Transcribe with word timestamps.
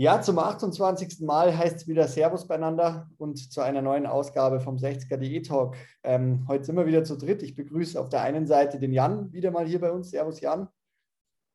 Ja, 0.00 0.22
zum 0.22 0.38
28. 0.38 1.22
Mal 1.22 1.58
heißt 1.58 1.74
es 1.74 1.88
wieder 1.88 2.06
Servus 2.06 2.46
beieinander 2.46 3.10
und 3.18 3.52
zu 3.52 3.60
einer 3.62 3.82
neuen 3.82 4.06
Ausgabe 4.06 4.60
vom 4.60 4.76
60er.de 4.76 5.42
Talk. 5.42 5.74
Ähm, 6.04 6.46
heute 6.46 6.62
sind 6.62 6.76
wir 6.76 6.86
wieder 6.86 7.02
zu 7.02 7.16
dritt. 7.16 7.42
Ich 7.42 7.56
begrüße 7.56 8.00
auf 8.00 8.08
der 8.08 8.22
einen 8.22 8.46
Seite 8.46 8.78
den 8.78 8.92
Jan 8.92 9.32
wieder 9.32 9.50
mal 9.50 9.66
hier 9.66 9.80
bei 9.80 9.90
uns. 9.90 10.12
Servus 10.12 10.40
Jan. 10.40 10.68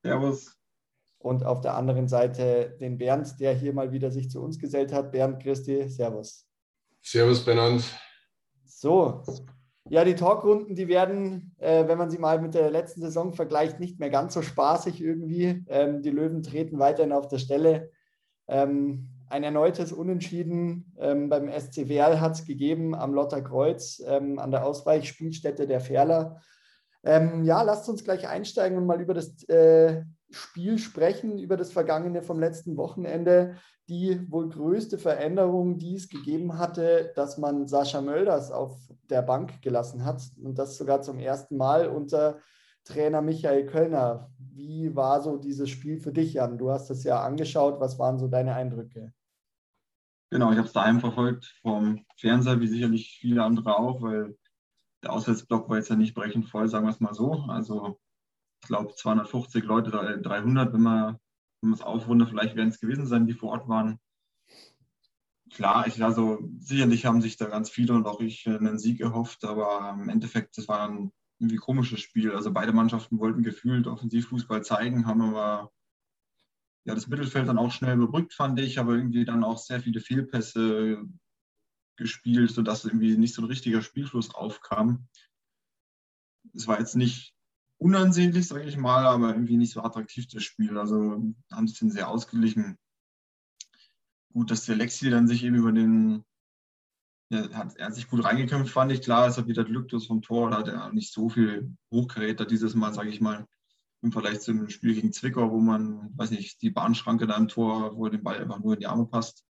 Servus. 0.03 0.59
Und 1.19 1.45
auf 1.45 1.61
der 1.61 1.75
anderen 1.75 2.09
Seite 2.09 2.75
den 2.81 2.97
Bernd, 2.97 3.39
der 3.39 3.53
hier 3.53 3.71
mal 3.71 3.93
wieder 3.93 4.11
sich 4.11 4.29
zu 4.29 4.43
uns 4.43 4.59
gesellt 4.59 4.91
hat. 4.91 5.13
Bernd, 5.13 5.41
Christi, 5.41 5.87
Servus. 5.87 6.45
Servus 7.01 7.45
benannt. 7.45 7.85
So, 8.65 9.23
ja, 9.87 10.03
die 10.03 10.15
Talkrunden, 10.15 10.75
die 10.75 10.89
werden, 10.89 11.55
äh, 11.59 11.87
wenn 11.87 11.97
man 11.97 12.09
sie 12.09 12.17
mal 12.17 12.41
mit 12.41 12.55
der 12.55 12.69
letzten 12.71 12.99
Saison 12.99 13.31
vergleicht, 13.31 13.79
nicht 13.79 14.01
mehr 14.01 14.09
ganz 14.09 14.33
so 14.33 14.41
spaßig 14.41 15.01
irgendwie. 15.01 15.63
Ähm, 15.69 16.01
die 16.01 16.11
Löwen 16.11 16.43
treten 16.43 16.77
weiterhin 16.77 17.13
auf 17.13 17.29
der 17.29 17.37
Stelle. 17.37 17.89
Ähm, 18.53 19.09
ein 19.29 19.43
erneutes 19.43 19.91
Unentschieden 19.91 20.93
ähm, 20.99 21.27
beim 21.27 21.49
SC 21.49 21.89
Werl 21.89 22.21
hat 22.21 22.33
es 22.33 22.45
gegeben 22.45 22.93
am 22.93 23.15
Lotterkreuz, 23.15 24.03
ähm, 24.05 24.37
an 24.37 24.51
der 24.51 24.63
Ausweichspielstätte 24.63 25.65
der 25.65 25.81
Ferler. 25.81 26.39
Ähm, 27.03 27.43
ja, 27.43 27.63
lasst 27.63 27.89
uns 27.89 28.03
gleich 28.03 28.27
einsteigen 28.27 28.77
und 28.77 28.85
mal 28.85 29.01
über 29.01 29.15
das 29.15 29.43
äh, 29.49 30.03
Spiel 30.29 30.77
sprechen, 30.77 31.39
über 31.39 31.57
das 31.57 31.71
Vergangene 31.71 32.21
vom 32.21 32.39
letzten 32.39 32.77
Wochenende. 32.77 33.55
Die 33.89 34.31
wohl 34.31 34.49
größte 34.49 34.99
Veränderung, 34.99 35.79
die 35.79 35.95
es 35.95 36.09
gegeben 36.09 36.59
hatte, 36.59 37.11
dass 37.15 37.39
man 37.39 37.67
Sascha 37.67 38.01
Mölders 38.01 38.51
auf 38.51 38.77
der 39.09 39.23
Bank 39.23 39.63
gelassen 39.63 40.05
hat 40.05 40.21
und 40.41 40.59
das 40.59 40.77
sogar 40.77 41.01
zum 41.01 41.17
ersten 41.19 41.57
Mal 41.57 41.87
unter 41.87 42.37
Trainer 42.85 43.21
Michael 43.21 43.65
Kölner. 43.65 44.31
Wie 44.55 44.95
war 44.95 45.21
so 45.21 45.37
dieses 45.37 45.69
Spiel 45.69 45.97
für 45.99 46.11
dich, 46.11 46.33
Jan? 46.33 46.57
Du 46.57 46.69
hast 46.69 46.89
es 46.89 47.03
ja 47.03 47.23
angeschaut. 47.23 47.79
Was 47.79 47.97
waren 47.97 48.19
so 48.19 48.27
deine 48.27 48.53
Eindrücke? 48.53 49.13
Genau, 50.29 50.51
ich 50.51 50.57
habe 50.57 50.67
es 50.67 50.73
daheim 50.73 50.99
verfolgt 50.99 51.45
vom 51.61 52.05
Fernseher, 52.17 52.59
wie 52.59 52.67
sicherlich 52.67 53.17
viele 53.19 53.43
andere 53.43 53.77
auch, 53.77 54.01
weil 54.01 54.37
der 55.03 55.13
Auswärtsblock 55.13 55.69
war 55.69 55.77
jetzt 55.77 55.89
ja 55.89 55.95
nicht 55.95 56.15
brechend 56.15 56.49
voll, 56.49 56.67
sagen 56.67 56.85
wir 56.85 56.91
es 56.91 56.99
mal 56.99 57.13
so. 57.13 57.33
Also 57.47 57.99
ich 58.61 58.67
glaube 58.67 58.93
250 58.95 59.63
Leute, 59.63 59.91
300, 59.91 60.73
wenn 60.73 60.81
man 60.81 61.19
wenn 61.63 61.69
man 61.69 61.79
es 61.79 61.85
aufrundet, 61.85 62.27
vielleicht 62.27 62.57
werden 62.57 62.69
es 62.69 62.79
gewesen 62.81 63.05
sein, 63.05 63.25
die 63.25 63.33
vor 63.33 63.51
Ort 63.51 63.69
waren. 63.69 63.97
Klar, 65.49 65.87
ich, 65.87 66.03
also 66.03 66.39
sicherlich 66.59 67.05
haben 67.05 67.21
sich 67.21 67.37
da 67.37 67.45
ganz 67.45 67.69
viele 67.69 67.93
und 67.93 68.05
auch 68.05 68.19
ich 68.19 68.45
einen 68.47 68.77
Sieg 68.77 68.99
erhofft, 68.99 69.45
aber 69.45 69.97
im 69.97 70.09
Endeffekt, 70.09 70.57
das 70.57 70.67
war 70.67 70.89
ein 70.89 71.13
irgendwie 71.43 71.57
komisches 71.57 71.99
Spiel. 71.99 72.31
Also 72.31 72.51
beide 72.51 72.71
Mannschaften 72.71 73.19
wollten 73.19 73.43
gefühlt 73.43 73.85
Offensivfußball 73.85 74.63
zeigen, 74.63 75.05
haben 75.05 75.21
aber 75.21 75.71
ja, 76.85 76.95
das 76.95 77.07
Mittelfeld 77.07 77.47
dann 77.47 77.57
auch 77.57 77.71
schnell 77.71 77.95
überbrückt, 77.95 78.33
fand 78.33 78.59
ich, 78.59 78.79
aber 78.79 78.93
irgendwie 78.93 79.25
dann 79.25 79.43
auch 79.43 79.57
sehr 79.57 79.81
viele 79.81 79.99
Fehlpässe 79.99 81.03
gespielt, 81.97 82.51
sodass 82.51 82.85
irgendwie 82.85 83.17
nicht 83.17 83.35
so 83.35 83.41
ein 83.41 83.47
richtiger 83.47 83.81
Spielfluss 83.81 84.33
aufkam. 84.33 85.07
Es 86.53 86.67
war 86.67 86.79
jetzt 86.79 86.95
nicht 86.95 87.35
unansehnlich, 87.77 88.47
sage 88.47 88.63
ich 88.63 88.77
mal, 88.77 89.05
aber 89.05 89.29
irgendwie 89.29 89.57
nicht 89.57 89.73
so 89.73 89.81
attraktiv 89.81 90.27
das 90.27 90.43
Spiel. 90.43 90.77
Also 90.77 91.33
haben 91.51 91.67
sie 91.67 91.85
es 91.85 91.93
sehr 91.93 92.09
ausgeglichen. 92.09 92.77
Gut, 94.31 94.49
dass 94.49 94.65
der 94.65 94.75
Lexi 94.75 95.09
dann 95.09 95.27
sich 95.27 95.43
eben 95.43 95.55
über 95.55 95.71
den 95.71 96.25
er 97.33 97.57
hat, 97.57 97.75
er 97.75 97.87
hat 97.87 97.95
sich 97.95 98.07
gut 98.07 98.23
reingekämpft, 98.23 98.71
fand 98.71 98.91
ich. 98.91 99.01
Klar, 99.01 99.27
es 99.27 99.37
hat 99.37 99.47
wieder 99.47 99.63
Glück, 99.63 99.89
das 99.89 100.05
vom 100.05 100.21
Tor, 100.21 100.49
da 100.51 100.59
hat 100.59 100.67
er 100.67 100.91
nicht 100.93 101.11
so 101.11 101.29
viel 101.29 101.75
Hochgeräte 101.91 102.45
dieses 102.45 102.75
Mal, 102.75 102.93
sage 102.93 103.09
ich 103.09 103.21
mal, 103.21 103.47
im 104.01 104.11
Vergleich 104.11 104.41
zum 104.41 104.69
Spiel 104.69 104.93
gegen 104.95 105.13
Zwickau, 105.13 105.51
wo 105.51 105.59
man, 105.59 106.17
weiß 106.17 106.31
nicht, 106.31 106.61
die 106.61 106.69
Bahnschranke 106.69 107.27
da 107.27 107.37
im 107.37 107.47
Tor, 107.47 107.97
wo 107.97 108.09
den 108.09 108.23
Ball 108.23 108.39
einfach 108.39 108.59
nur 108.59 108.73
in 108.73 108.79
die 108.79 108.87
Arme 108.87 109.05
passt. 109.05 109.45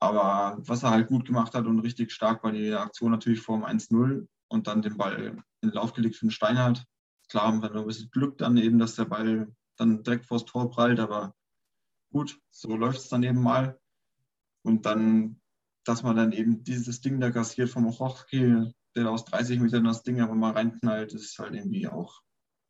Aber 0.00 0.58
was 0.60 0.82
er 0.82 0.90
halt 0.90 1.08
gut 1.08 1.26
gemacht 1.26 1.54
hat 1.54 1.66
und 1.66 1.80
richtig 1.80 2.12
stark 2.12 2.44
war 2.44 2.52
die 2.52 2.72
Aktion 2.72 3.10
natürlich 3.10 3.40
vor 3.40 3.58
dem 3.58 3.66
1-0 3.66 4.28
und 4.48 4.66
dann 4.66 4.82
den 4.82 4.96
Ball 4.96 5.42
in 5.60 5.70
den 5.70 5.72
Lauf 5.72 5.92
gelegt 5.92 6.16
für 6.16 6.26
den 6.26 6.30
Steinhardt. 6.30 6.84
Klar 7.28 7.46
haben 7.46 7.62
wir 7.62 7.70
noch 7.70 7.82
ein 7.82 7.86
bisschen 7.86 8.10
Glück 8.10 8.38
dann 8.38 8.56
eben, 8.56 8.78
dass 8.78 8.94
der 8.94 9.06
Ball 9.06 9.52
dann 9.76 10.02
direkt 10.02 10.26
vors 10.26 10.44
Tor 10.44 10.70
prallt, 10.70 11.00
aber 11.00 11.34
gut, 12.12 12.38
so 12.50 12.76
läuft 12.76 12.98
es 12.98 13.08
dann 13.08 13.22
eben 13.22 13.42
mal. 13.42 13.78
Und 14.62 14.86
dann 14.86 15.40
dass 15.88 16.02
man 16.02 16.16
dann 16.16 16.32
eben 16.32 16.62
dieses 16.64 17.00
Ding 17.00 17.18
da 17.18 17.30
kassiert 17.30 17.70
vom 17.70 17.86
Ochowski, 17.86 18.72
der 18.94 19.10
aus 19.10 19.24
30 19.24 19.58
Metern 19.60 19.84
das 19.84 20.02
Ding 20.02 20.20
aber 20.20 20.34
mal 20.34 20.52
reinknallt, 20.52 21.14
ist 21.14 21.38
halt 21.38 21.54
irgendwie 21.54 21.88
auch 21.88 22.20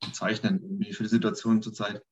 bezeichnend 0.01 0.62
irgendwie 0.62 0.93
für 0.93 1.03
die 1.03 1.09
Situation 1.09 1.61
zurzeit. 1.61 2.05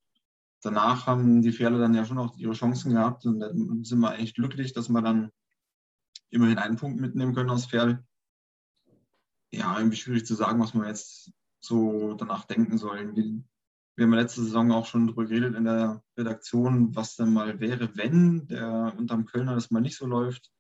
Danach 0.62 1.06
haben 1.06 1.43
die 1.43 1.53
Pferde 1.53 1.78
dann 1.78 1.94
ja 1.94 2.05
schon 2.05 2.19
auch 2.19 2.37
ihre 2.37 2.55
Chancen 2.55 2.93
gehabt 2.93 3.25
und 3.25 3.39
dann 3.39 3.84
sind 3.84 4.00
wir 4.00 4.19
echt 4.19 4.34
glücklich, 4.34 4.72
dass 4.72 4.89
wir 4.89 5.00
dann 5.00 5.31
immerhin 6.31 6.59
einen 6.59 6.77
Punkt 6.77 7.00
mitnehmen 7.00 7.34
können 7.34 7.50
aus 7.50 7.67
Pferd. 7.67 8.03
Ja, 9.53 9.78
irgendwie 9.78 9.97
schwierig 9.97 10.27
zu 10.27 10.34
sagen, 10.34 10.61
was 10.61 10.75
man 10.75 10.88
jetzt 10.88 11.31
so 11.61 12.15
danach 12.15 12.47
denken 12.47 12.78
soll. 12.78 13.15
Wir 13.15 14.05
haben 14.05 14.12
letzte 14.12 14.43
Saison 14.43 14.73
auch 14.73 14.87
schon 14.87 15.06
darüber 15.06 15.25
geredet 15.25 15.55
in 15.55 15.65
der 15.65 16.03
Redaktion, 16.19 16.97
was 16.97 17.15
denn 17.15 17.33
mal 17.33 17.61
wäre, 17.61 17.97
wenn 17.97 18.49
der 18.49 18.93
unterm 18.99 19.25
Kölner 19.25 19.55
das 19.55 19.71
mal 19.71 19.81
nicht 19.81 19.97
so 19.97 20.06
läuft 20.06 20.50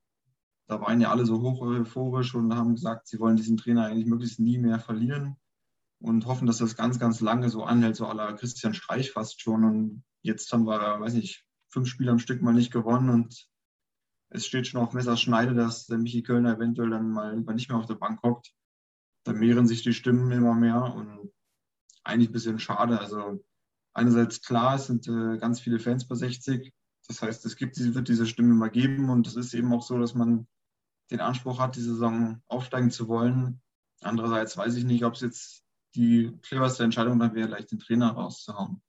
da 0.66 0.80
waren 0.80 1.00
ja 1.00 1.10
alle 1.10 1.26
so 1.26 1.40
hoch 1.40 1.60
euphorisch 1.60 2.34
und 2.34 2.54
haben 2.54 2.74
gesagt, 2.74 3.06
sie 3.06 3.20
wollen 3.20 3.36
diesen 3.36 3.56
Trainer 3.56 3.86
eigentlich 3.86 4.06
möglichst 4.06 4.40
nie 4.40 4.58
mehr 4.58 4.80
verlieren 4.80 5.36
und 6.00 6.26
hoffen, 6.26 6.46
dass 6.46 6.58
das 6.58 6.76
ganz, 6.76 6.98
ganz 6.98 7.20
lange 7.20 7.48
so 7.48 7.64
anhält, 7.64 7.96
so 7.96 8.06
aller 8.06 8.32
Christian 8.34 8.74
Streich 8.74 9.12
fast 9.12 9.40
schon. 9.40 9.64
Und 9.64 10.04
jetzt 10.22 10.52
haben 10.52 10.66
wir, 10.66 11.00
weiß 11.00 11.14
nicht, 11.14 11.44
fünf 11.68 11.88
Spiele 11.88 12.10
am 12.10 12.18
Stück 12.18 12.42
mal 12.42 12.54
nicht 12.54 12.72
gewonnen 12.72 13.10
und 13.10 13.48
es 14.28 14.44
steht 14.44 14.66
schon 14.66 14.80
auf 14.80 14.92
Messerschneide, 14.92 15.54
dass 15.54 15.86
der 15.86 15.98
Michi 15.98 16.22
Kölner 16.22 16.56
eventuell 16.56 16.90
dann 16.90 17.10
mal 17.10 17.36
nicht 17.36 17.68
mehr 17.68 17.78
auf 17.78 17.86
der 17.86 17.94
Bank 17.94 18.22
hockt. 18.22 18.52
Da 19.24 19.32
mehren 19.32 19.66
sich 19.66 19.82
die 19.82 19.94
Stimmen 19.94 20.30
immer 20.32 20.54
mehr 20.54 20.94
und 20.94 21.32
eigentlich 22.02 22.30
ein 22.30 22.32
bisschen 22.32 22.58
schade. 22.58 22.98
Also 22.98 23.44
einerseits 23.92 24.42
klar, 24.42 24.74
es 24.74 24.86
sind 24.86 25.06
äh, 25.06 25.38
ganz 25.38 25.60
viele 25.60 25.78
Fans 25.78 26.06
bei 26.08 26.16
60. 26.16 26.72
Das 27.08 27.22
heißt, 27.22 27.46
es 27.46 27.56
gibt, 27.56 27.78
wird 27.78 28.08
diese 28.08 28.26
Stimme 28.26 28.52
immer 28.52 28.68
geben 28.68 29.10
und 29.10 29.26
es 29.28 29.36
ist 29.36 29.54
eben 29.54 29.72
auch 29.72 29.82
so, 29.82 29.98
dass 29.98 30.14
man 30.14 30.48
den 31.10 31.20
Anspruch 31.20 31.58
hat, 31.58 31.76
die 31.76 31.82
Saison 31.82 32.42
aufsteigen 32.48 32.90
zu 32.90 33.08
wollen. 33.08 33.60
Andererseits 34.02 34.56
weiß 34.56 34.76
ich 34.76 34.84
nicht, 34.84 35.04
ob 35.04 35.14
es 35.14 35.20
jetzt 35.20 35.64
die 35.94 36.36
cleverste 36.42 36.84
Entscheidung 36.84 37.18
dann 37.18 37.34
wäre, 37.34 37.48
gleich 37.48 37.66
den 37.66 37.78
Trainer 37.78 38.10
rauszuhauen. 38.10 38.82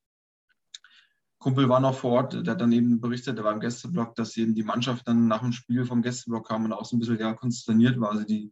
Kumpel 1.40 1.70
war 1.70 1.80
noch 1.80 1.96
vor 1.96 2.12
Ort, 2.14 2.34
der 2.34 2.54
hat 2.54 2.62
dann 2.62 2.72
eben 2.72 3.00
berichtet, 3.00 3.38
der 3.38 3.46
war 3.46 3.54
im 3.54 3.60
Gästeblock, 3.60 4.16
dass 4.16 4.36
eben 4.38 4.56
die 4.56 4.64
Mannschaft 4.64 5.08
dann 5.08 5.28
nach 5.28 5.42
dem 5.42 5.54
Spiel 5.54 5.86
vom 5.86 6.02
Gästeblock 6.02 6.48
kam 6.48 6.66
und 6.66 6.74
auch 6.74 6.86
so 6.86 6.96
ein 6.96 7.00
bisschen 7.00 7.20
ja, 7.20 7.34
konsterniert 7.34 8.00
war. 8.00 8.12
Also 8.12 8.24
die 8.24 8.52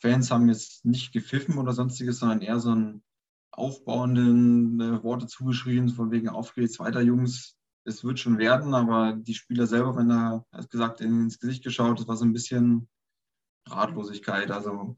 Fans 0.00 0.30
haben 0.30 0.48
jetzt 0.48 0.84
nicht 0.84 1.12
gepfiffen 1.12 1.58
oder 1.58 1.72
sonstiges, 1.72 2.18
sondern 2.18 2.40
eher 2.40 2.58
so 2.58 2.70
einen 2.70 3.02
aufbauenden 3.50 4.80
äh, 4.80 5.02
Worte 5.02 5.26
zugeschrien, 5.26 5.88
von 5.88 6.10
wegen 6.10 6.28
auf 6.28 6.54
geht's 6.54 6.78
weiter, 6.78 7.00
Jungs, 7.00 7.56
es 7.86 8.04
wird 8.04 8.18
schon 8.18 8.38
werden, 8.38 8.74
aber 8.74 9.12
die 9.12 9.34
Spieler 9.34 9.66
selber, 9.66 9.96
wenn 9.96 10.10
er, 10.10 10.44
als 10.50 10.68
gesagt, 10.68 11.00
ins 11.00 11.38
Gesicht 11.38 11.62
geschaut, 11.62 12.00
das 12.00 12.08
war 12.08 12.16
so 12.16 12.24
ein 12.24 12.32
bisschen 12.32 12.88
Ratlosigkeit. 13.68 14.50
Also 14.50 14.96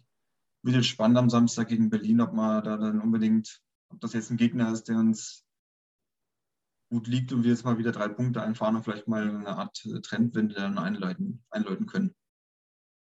wird 0.62 0.76
jetzt 0.76 0.86
spannend 0.86 1.18
am 1.18 1.30
Samstag 1.30 1.68
gegen 1.68 1.90
Berlin, 1.90 2.20
ob 2.20 2.32
man 2.32 2.64
da 2.64 2.76
dann 2.76 3.00
unbedingt, 3.00 3.60
ob 3.90 4.00
das 4.00 4.14
jetzt 4.14 4.30
ein 4.30 4.36
Gegner 4.36 4.72
ist, 4.72 4.88
der 4.88 4.96
uns 4.96 5.44
gut 6.90 7.06
liegt 7.06 7.32
und 7.32 7.44
wir 7.44 7.50
jetzt 7.50 7.64
mal 7.64 7.78
wieder 7.78 7.92
drei 7.92 8.08
Punkte 8.08 8.42
einfahren 8.42 8.76
und 8.76 8.82
vielleicht 8.82 9.08
mal 9.08 9.28
eine 9.28 9.48
Art 9.48 9.86
Trendwende 10.02 10.54
dann 10.54 10.78
einleiten, 10.78 11.44
einläuten 11.50 11.86
können. 11.86 12.14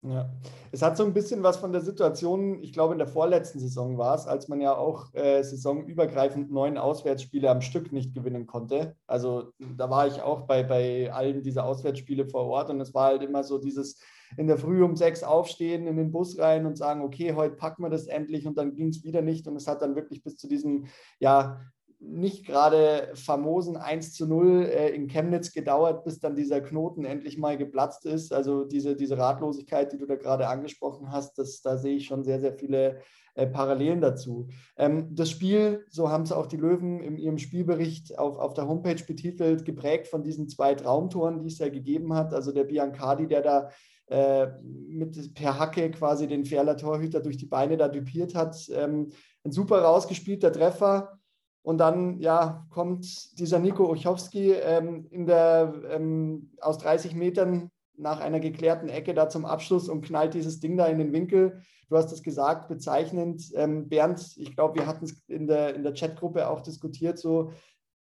Ja, 0.05 0.29
es 0.73 0.83
hat 0.83 0.97
so 0.97 1.05
ein 1.05 1.15
bisschen 1.15 1.45
was 1.45 1.59
von 1.59 1.71
der 1.71 1.81
Situation, 1.81 2.61
ich 2.61 2.73
glaube 2.73 2.93
in 2.93 2.99
der 2.99 3.07
vorletzten 3.07 3.61
Saison 3.61 3.99
war 3.99 4.17
es, 4.17 4.27
als 4.27 4.49
man 4.49 4.61
ja 4.61 4.75
auch 4.75 5.15
äh, 5.15 5.45
saisonübergreifend 5.45 6.51
neun 6.51 6.77
Auswärtsspiele 6.77 7.49
am 7.49 7.61
Stück 7.61 7.93
nicht 7.93 8.13
gewinnen 8.13 8.49
konnte. 8.49 8.97
Also 9.07 9.53
da 9.61 9.91
war 9.91 10.09
ich 10.09 10.21
auch 10.21 10.41
bei, 10.49 10.65
bei 10.65 11.13
allen 11.13 11.45
dieser 11.45 11.65
Auswärtsspiele 11.65 12.27
vor 12.27 12.47
Ort 12.47 12.71
und 12.71 12.81
es 12.81 12.93
war 12.95 13.07
halt 13.07 13.23
immer 13.23 13.45
so 13.45 13.59
dieses 13.59 14.01
in 14.37 14.49
der 14.49 14.59
Früh 14.59 14.83
um 14.83 14.97
sechs 14.97 15.23
aufstehen, 15.23 15.87
in 15.87 15.97
den 15.97 16.11
Bus 16.11 16.37
rein 16.37 16.67
und 16.67 16.77
sagen, 16.77 17.03
okay, 17.03 17.35
heute 17.35 17.55
packen 17.55 17.85
wir 17.85 17.91
das 17.91 18.09
endlich 18.09 18.45
und 18.45 18.59
dann 18.59 18.75
ging 18.75 18.89
es 18.89 19.05
wieder 19.05 19.23
nicht 19.23 19.47
und 19.47 19.55
es 19.55 19.69
hat 19.69 19.83
dann 19.83 19.95
wirklich 19.95 20.25
bis 20.25 20.37
zu 20.37 20.49
diesem, 20.49 20.87
ja, 21.21 21.61
nicht 22.05 22.47
gerade 22.47 23.11
famosen 23.15 23.77
1 23.77 24.15
zu 24.15 24.27
0 24.27 24.65
äh, 24.65 24.89
in 24.91 25.07
Chemnitz 25.07 25.53
gedauert, 25.53 26.05
bis 26.05 26.19
dann 26.19 26.35
dieser 26.35 26.61
Knoten 26.61 27.05
endlich 27.05 27.39
mal 27.39 27.57
geplatzt 27.57 28.05
ist. 28.07 28.33
Also 28.33 28.65
diese, 28.65 28.97
diese 28.97 29.19
Ratlosigkeit, 29.19 29.93
die 29.93 29.99
du 29.99 30.07
da 30.07 30.17
gerade 30.17 30.49
angesprochen 30.49 31.13
hast, 31.13 31.39
das, 31.39 31.63
da 31.63 31.77
sehe 31.77 31.97
ich 31.97 32.07
schon 32.07 32.25
sehr, 32.25 32.41
sehr 32.41 32.55
viele 32.55 33.01
äh, 33.35 33.47
Parallelen 33.47 34.01
dazu. 34.01 34.49
Ähm, 34.77 35.15
das 35.15 35.31
Spiel, 35.31 35.87
so 35.89 36.11
haben 36.11 36.25
es 36.25 36.33
auch 36.33 36.47
die 36.47 36.57
Löwen 36.57 37.01
in 37.01 37.17
ihrem 37.17 37.39
Spielbericht 37.39 38.19
auf, 38.19 38.37
auf 38.37 38.55
der 38.55 38.69
Homepage 38.69 39.03
betitelt, 39.07 39.65
geprägt 39.65 40.09
von 40.09 40.23
diesen 40.23 40.49
zwei 40.49 40.75
Traumtoren, 40.75 41.41
die 41.41 41.49
es 41.49 41.59
ja 41.59 41.69
gegeben 41.69 42.15
hat. 42.15 42.35
Also 42.35 42.53
der 42.53 42.65
Biancardi, 42.65 43.29
der 43.29 43.43
da 43.43 43.71
äh, 44.07 44.49
mit 44.63 45.35
per 45.35 45.59
Hacke 45.59 45.91
quasi 45.93 46.27
den 46.27 46.45
Ferler 46.45 46.77
Torhüter 46.77 47.21
durch 47.21 47.37
die 47.37 47.47
Beine 47.47 47.77
da 47.77 47.89
dupiert 47.89 48.35
hat. 48.35 48.57
Ähm, 48.75 49.11
ein 49.45 49.53
super 49.53 49.81
rausgespielter 49.83 50.53
Treffer 50.53 51.19
Und 51.63 51.79
dann 51.79 52.19
ja, 52.19 52.67
kommt 52.71 53.39
dieser 53.39 53.61
Nico 53.61 53.89
Ochowski 53.89 54.53
ähm, 54.53 55.07
in 55.11 55.27
der, 55.27 55.73
ähm, 55.91 56.51
aus 56.61 56.79
30 56.79 57.15
Metern 57.15 57.71
nach 57.97 58.21
einer 58.21 58.41
geklärten 58.41 58.89
Ecke 58.89 59.15
da 59.15 59.29
zum 59.29 59.45
Abschluss 59.45 59.89
und 59.89 60.05
knallt 60.05 60.35
dieses 60.35 60.59
Ding 60.59 60.77
da 60.77 60.87
in 60.87 60.99
den 60.99 61.13
Winkel. 61.13 61.63
Du 61.89 61.97
hast 61.97 62.11
es 62.11 62.23
gesagt, 62.23 62.69
bezeichnend. 62.69 63.53
Ähm, 63.55 63.89
Bernd, 63.89 64.37
ich 64.37 64.57
glaube, 64.57 64.81
wir 64.81 64.87
hatten 64.87 65.05
es 65.05 65.23
in 65.29 65.47
der, 65.47 65.75
in 65.75 65.85
der 65.85 65.95
Chatgruppe 65.95 66.49
auch 66.49 66.63
diskutiert, 66.63 67.19
so 67.19 67.53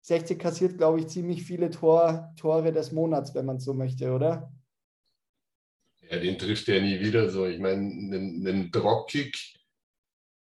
60 0.02 0.40
kassiert, 0.40 0.78
glaube 0.78 1.00
ich, 1.00 1.08
ziemlich 1.08 1.44
viele 1.44 1.70
Tor, 1.70 2.34
Tore 2.38 2.72
des 2.72 2.92
Monats, 2.92 3.34
wenn 3.34 3.46
man 3.46 3.60
so 3.60 3.74
möchte, 3.74 4.12
oder? 4.14 4.52
Ja, 6.10 6.20
den 6.20 6.38
trifft 6.38 6.70
er 6.70 6.82
nie 6.82 7.00
wieder 7.00 7.30
so. 7.30 7.46
Ich 7.46 7.60
meine, 7.60 7.82
einen 7.82 8.72
Dropkick, 8.72 9.38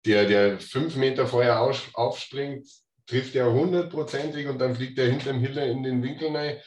der, 0.06 0.26
der 0.26 0.60
fünf 0.60 0.96
Meter 0.96 1.26
vorher 1.26 1.60
aufspringt, 1.60 2.66
trifft 3.10 3.34
er 3.34 3.52
hundertprozentig 3.52 4.46
und 4.46 4.58
dann 4.58 4.74
fliegt 4.74 4.98
er 4.98 5.10
hinterm 5.10 5.40
Hiller 5.40 5.66
in 5.66 5.82
den 5.82 6.02
Winkel 6.02 6.34
rein. 6.34 6.58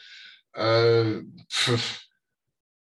Äh, 0.52 1.22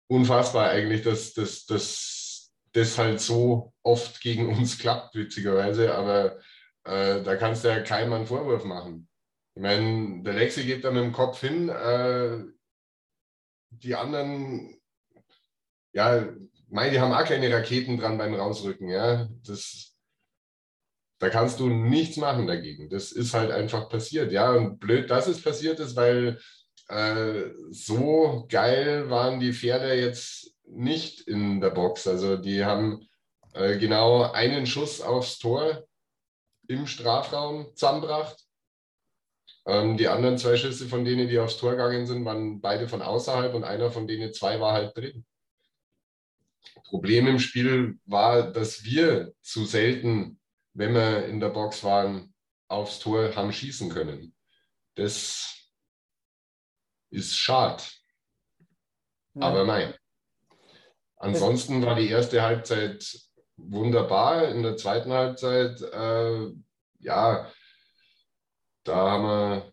unfassbar 0.08 0.70
eigentlich, 0.70 1.04
dass 1.04 1.34
das 1.34 2.98
halt 2.98 3.20
so 3.20 3.74
oft 3.84 4.22
gegen 4.22 4.48
uns 4.48 4.80
klappt, 4.80 5.16
witzigerweise. 5.16 5.94
Aber 5.94 6.40
äh, 6.86 7.22
da 7.22 7.36
kannst 7.36 7.64
du 7.64 7.68
ja 7.68 7.82
keinem 7.82 8.14
einen 8.14 8.28
Vorwurf 8.28 8.64
machen. 8.64 9.08
Ich 9.56 9.62
meine, 9.62 10.24
der 10.24 10.34
Lexi 10.36 10.64
geht 10.64 10.86
da 10.86 10.92
mit 10.92 11.04
dem 11.04 11.12
Kopf 11.12 11.42
hin. 11.42 11.68
Äh, 11.68 12.46
die 13.72 13.96
anderen, 13.96 14.80
ja, 15.92 16.28
meine, 16.70 16.92
die 16.92 17.00
haben 17.00 17.14
auch 17.14 17.26
keine 17.26 17.54
Raketen 17.54 17.98
dran 17.98 18.18
beim 18.18 18.34
Rausrücken. 18.34 18.88
Ja, 18.88 19.28
das 19.46 19.89
da 21.20 21.30
kannst 21.30 21.60
du 21.60 21.70
nichts 21.70 22.18
machen 22.18 22.48
dagegen. 22.48 22.90
Das 22.90 23.12
ist 23.12 23.34
halt 23.34 23.52
einfach 23.52 23.90
passiert. 23.90 24.32
Ja, 24.32 24.52
und 24.52 24.80
blöd, 24.80 25.10
dass 25.10 25.28
es 25.28 25.42
passiert 25.42 25.80
ist, 25.80 25.96
weil 25.96 26.40
äh, 26.88 27.52
so 27.70 28.46
geil 28.50 29.10
waren 29.10 29.40
die 29.40 29.54
Pferde 29.54 29.94
jetzt 29.94 30.56
nicht 30.66 31.28
in 31.28 31.60
der 31.60 31.72
Box. 31.72 32.08
Also 32.08 32.38
die 32.38 32.64
haben 32.64 33.08
äh, 33.54 33.78
genau 33.78 34.32
einen 34.32 34.66
Schuss 34.66 35.02
aufs 35.02 35.40
Tor 35.40 35.84
im 36.68 36.88
Strafraum 36.88 37.68
zusammengebracht. 37.76 38.38
Ähm, 39.66 39.98
die 39.98 40.08
anderen 40.08 40.38
zwei 40.38 40.56
Schüsse 40.56 40.88
von 40.88 41.04
denen, 41.04 41.28
die 41.28 41.40
aufs 41.40 41.58
Tor 41.58 41.72
gegangen 41.72 42.08
sind, 42.08 42.24
waren 42.24 42.62
beide 42.62 42.88
von 42.88 43.02
außerhalb 43.02 43.54
und 43.54 43.66
einer 43.66 43.92
von 43.92 44.08
denen 44.08 44.34
zwei 44.34 44.60
war 44.62 44.74
halt 44.74 44.96
drin. 44.96 45.26
Problem 46.86 47.28
im 47.28 47.40
Spiel 47.40 48.00
war, 48.06 48.52
dass 48.52 48.84
wir 48.84 49.34
zu 49.42 49.66
selten 49.66 50.39
wenn 50.74 50.94
wir 50.94 51.26
in 51.26 51.40
der 51.40 51.50
Box 51.50 51.84
waren, 51.84 52.34
aufs 52.68 53.00
Tor 53.00 53.36
haben 53.36 53.52
schießen 53.52 53.90
können. 53.90 54.36
Das 54.96 55.56
ist 57.10 57.36
schade. 57.36 57.84
Ja. 59.34 59.48
Aber 59.48 59.66
nein. 59.66 59.94
Ansonsten 61.18 61.86
war 61.86 61.96
die 61.96 62.10
erste 62.10 62.42
Halbzeit 62.42 63.04
wunderbar. 63.58 64.50
In 64.50 64.64
der 64.64 64.78
zweiten 64.78 65.12
Halbzeit, 65.12 65.82
äh, 65.82 66.52
ja, 67.00 67.52
da 68.84 68.96
haben 68.96 69.24
wir 69.24 69.69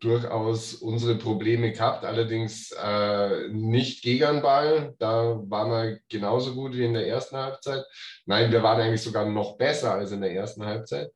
durchaus 0.00 0.74
unsere 0.74 1.16
Probleme 1.16 1.72
gehabt, 1.72 2.04
allerdings 2.04 2.72
äh, 2.72 3.48
nicht 3.48 4.02
gegen 4.02 4.42
Ball. 4.42 4.94
Da 4.98 5.40
waren 5.48 5.70
wir 5.70 6.00
genauso 6.08 6.54
gut 6.54 6.74
wie 6.74 6.84
in 6.84 6.94
der 6.94 7.06
ersten 7.06 7.36
Halbzeit. 7.36 7.84
Nein, 8.26 8.52
wir 8.52 8.62
waren 8.62 8.80
eigentlich 8.80 9.02
sogar 9.02 9.26
noch 9.26 9.56
besser 9.56 9.94
als 9.94 10.12
in 10.12 10.20
der 10.20 10.32
ersten 10.32 10.64
Halbzeit. 10.64 11.10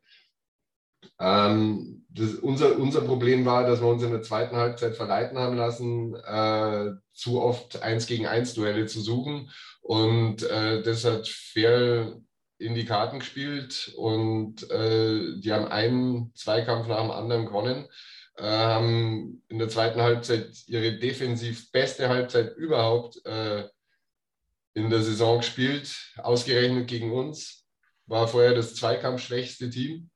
Ähm, 1.19 2.07
das, 2.09 2.35
unser, 2.35 2.79
unser 2.79 3.03
Problem 3.03 3.45
war, 3.45 3.67
dass 3.67 3.81
wir 3.81 3.89
uns 3.89 4.03
in 4.03 4.11
der 4.11 4.23
zweiten 4.23 4.57
Halbzeit 4.57 4.97
verleiten 4.97 5.39
haben 5.39 5.57
lassen, 5.57 6.15
äh, 6.15 6.93
zu 7.13 7.41
oft 7.43 7.83
eins 7.83 8.07
gegen 8.07 8.27
eins 8.27 8.55
Duelle 8.55 8.87
zu 8.87 9.01
suchen. 9.01 9.51
Und 9.83 10.43
äh, 10.43 10.83
das 10.83 11.05
hat 11.05 11.29
fair 11.29 12.17
in 12.59 12.75
die 12.75 12.85
Karten 12.85 13.21
gespielt 13.21 13.93
und 13.97 14.71
äh, 14.71 15.41
die 15.41 15.53
haben 15.53 15.67
einen 15.67 16.33
Zweikampf 16.35 16.89
nach 16.89 17.01
dem 17.01 17.11
anderen 17.11 17.47
gewonnen 17.47 17.89
haben 18.43 19.43
in 19.49 19.59
der 19.59 19.69
zweiten 19.69 20.01
Halbzeit 20.01 20.51
ihre 20.67 20.99
defensiv 20.99 21.71
beste 21.73 22.09
Halbzeit 22.09 22.57
überhaupt 22.57 23.25
äh, 23.27 23.69
in 24.75 24.91
der 24.91 25.03
Saison 25.03 25.39
gespielt, 25.39 26.15
ausgerechnet 26.17 26.89
gegen 26.89 27.13
uns. 27.13 27.67
War 28.07 28.29
vorher 28.29 28.55
das 28.55 28.75
zweikampfschwächste 28.75 29.71
Team. 29.71 30.11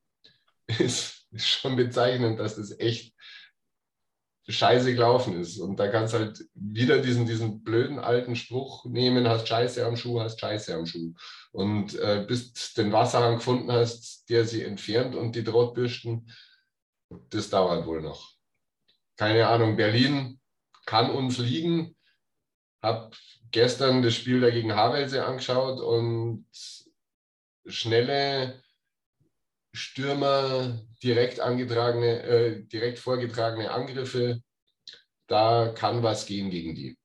Ist, 0.67 1.27
ist 1.31 1.49
schon 1.49 1.77
bezeichnend, 1.77 2.41
dass 2.41 2.57
das 2.57 2.79
echt 2.79 3.15
scheiße 4.49 4.95
gelaufen 4.95 5.41
ist. 5.41 5.59
Und 5.59 5.79
da 5.81 5.89
kannst 5.89 6.15
halt 6.15 6.45
wieder 6.55 6.99
diesen, 6.99 7.27
diesen 7.27 7.63
blöden 7.63 7.99
alten 7.99 8.37
Spruch 8.37 8.85
nehmen, 8.85 9.27
hast 9.27 9.49
Scheiße 9.49 9.85
am 9.87 9.97
Schuh, 9.97 10.21
hast 10.21 10.41
Scheiße 10.41 10.75
am 10.75 10.87
Schuh. 10.87 11.15
Und 11.53 11.95
äh, 11.99 12.25
bis 12.27 12.75
den 12.75 12.93
Wasserhahn 12.93 13.37
gefunden 13.37 13.73
hast, 13.73 14.29
der 14.29 14.45
sie 14.45 14.63
entfernt 14.63 15.15
und 15.15 15.35
die 15.35 15.45
Drahtbürsten, 15.45 16.31
das 17.31 17.51
dauert 17.51 17.87
wohl 17.87 18.03
noch. 18.03 18.33
Keine 19.17 19.47
Ahnung, 19.49 19.77
Berlin 19.77 20.41
kann 20.87 21.11
uns 21.11 21.39
liegen. 21.39 21.97
Habe 22.83 23.17
gestern 23.51 24.03
das 24.03 24.15
Spiel 24.15 24.41
dagegen 24.41 24.75
Havelse 24.75 25.25
angeschaut 25.25 25.81
und 25.81 26.47
schnelle 27.67 28.63
Stürmer, 29.73 30.81
direkt 31.03 31.41
angetragene, 31.41 32.23
äh, 32.23 32.65
direkt 32.65 32.99
vorgetragene 32.99 33.71
Angriffe, 33.71 34.41
da 35.27 35.73
kann 35.75 36.03
was 36.03 36.27
gehen 36.27 36.51
gegen 36.51 36.75
die. 36.75 36.97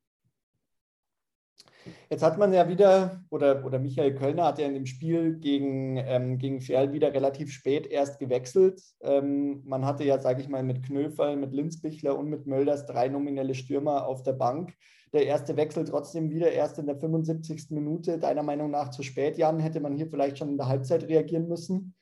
Jetzt 2.12 2.24
hat 2.24 2.40
man 2.40 2.52
ja 2.52 2.68
wieder, 2.68 3.24
oder, 3.30 3.64
oder 3.64 3.78
Michael 3.78 4.16
Kölner 4.16 4.46
hat 4.46 4.58
ja 4.58 4.66
in 4.66 4.74
dem 4.74 4.88
Spiel 4.88 5.36
gegen, 5.38 5.98
ähm, 5.98 6.40
gegen 6.40 6.60
Ferl 6.60 6.92
wieder 6.92 7.14
relativ 7.14 7.52
spät 7.52 7.86
erst 7.86 8.18
gewechselt. 8.18 8.82
Ähm, 9.02 9.62
man 9.64 9.86
hatte 9.86 10.04
ja, 10.04 10.18
sage 10.18 10.42
ich 10.42 10.50
mal, 10.50 10.64
mit 10.64 10.84
Knöferl, 10.84 11.36
mit 11.36 11.54
Linzbichler 11.54 12.18
und 12.18 12.28
mit 12.28 12.48
Mölders 12.48 12.88
drei 12.88 13.10
nominelle 13.10 13.54
Stürmer 13.54 14.08
auf 14.08 14.24
der 14.24 14.34
Bank. 14.34 14.74
Der 15.14 15.28
erste 15.28 15.56
Wechsel 15.56 15.86
trotzdem 15.86 16.32
wieder 16.32 16.52
erst 16.52 16.80
in 16.80 16.88
der 16.88 16.98
75. 16.98 17.68
Minute. 17.70 18.18
Deiner 18.18 18.44
Meinung 18.44 18.72
nach 18.72 18.90
zu 18.90 19.04
spät, 19.04 19.38
Jan? 19.38 19.60
Hätte 19.60 19.80
man 19.80 19.96
hier 19.96 20.08
vielleicht 20.08 20.40
schon 20.40 20.50
in 20.50 20.58
der 20.58 20.68
Halbzeit 20.68 21.04
reagieren 21.08 21.48
müssen? 21.48 21.94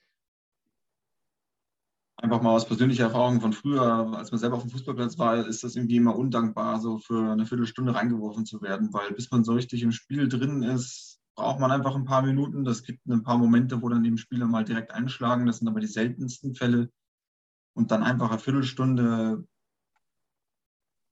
Einfach 2.17 2.41
mal 2.41 2.51
aus 2.55 2.67
persönlicher 2.67 3.05
Erfahrung 3.05 3.41
von 3.41 3.53
früher, 3.53 4.13
als 4.13 4.31
man 4.31 4.39
selber 4.39 4.57
auf 4.57 4.63
dem 4.63 4.71
Fußballplatz 4.71 5.17
war, 5.17 5.45
ist 5.45 5.63
das 5.63 5.75
irgendwie 5.75 5.97
immer 5.97 6.15
undankbar, 6.15 6.79
so 6.79 6.97
für 6.97 7.31
eine 7.31 7.45
Viertelstunde 7.45 7.93
reingeworfen 7.93 8.45
zu 8.45 8.61
werden, 8.61 8.91
weil 8.93 9.11
bis 9.13 9.29
man 9.31 9.43
so 9.43 9.53
richtig 9.53 9.83
im 9.83 9.91
Spiel 9.91 10.27
drin 10.27 10.63
ist, 10.63 11.19
braucht 11.35 11.59
man 11.59 11.71
einfach 11.71 11.95
ein 11.95 12.05
paar 12.05 12.23
Minuten. 12.23 12.65
Das 12.65 12.83
gibt 12.83 13.05
ein 13.05 13.23
paar 13.23 13.37
Momente, 13.37 13.81
wo 13.81 13.89
dann 13.89 14.03
eben 14.03 14.17
Spieler 14.17 14.47
mal 14.47 14.65
direkt 14.65 14.91
einschlagen. 14.91 15.45
Das 15.45 15.59
sind 15.59 15.67
aber 15.67 15.79
die 15.79 15.87
seltensten 15.87 16.55
Fälle. 16.55 16.89
Und 17.75 17.91
dann 17.91 18.03
einfach 18.03 18.31
eine 18.31 18.39
Viertelstunde 18.39 19.47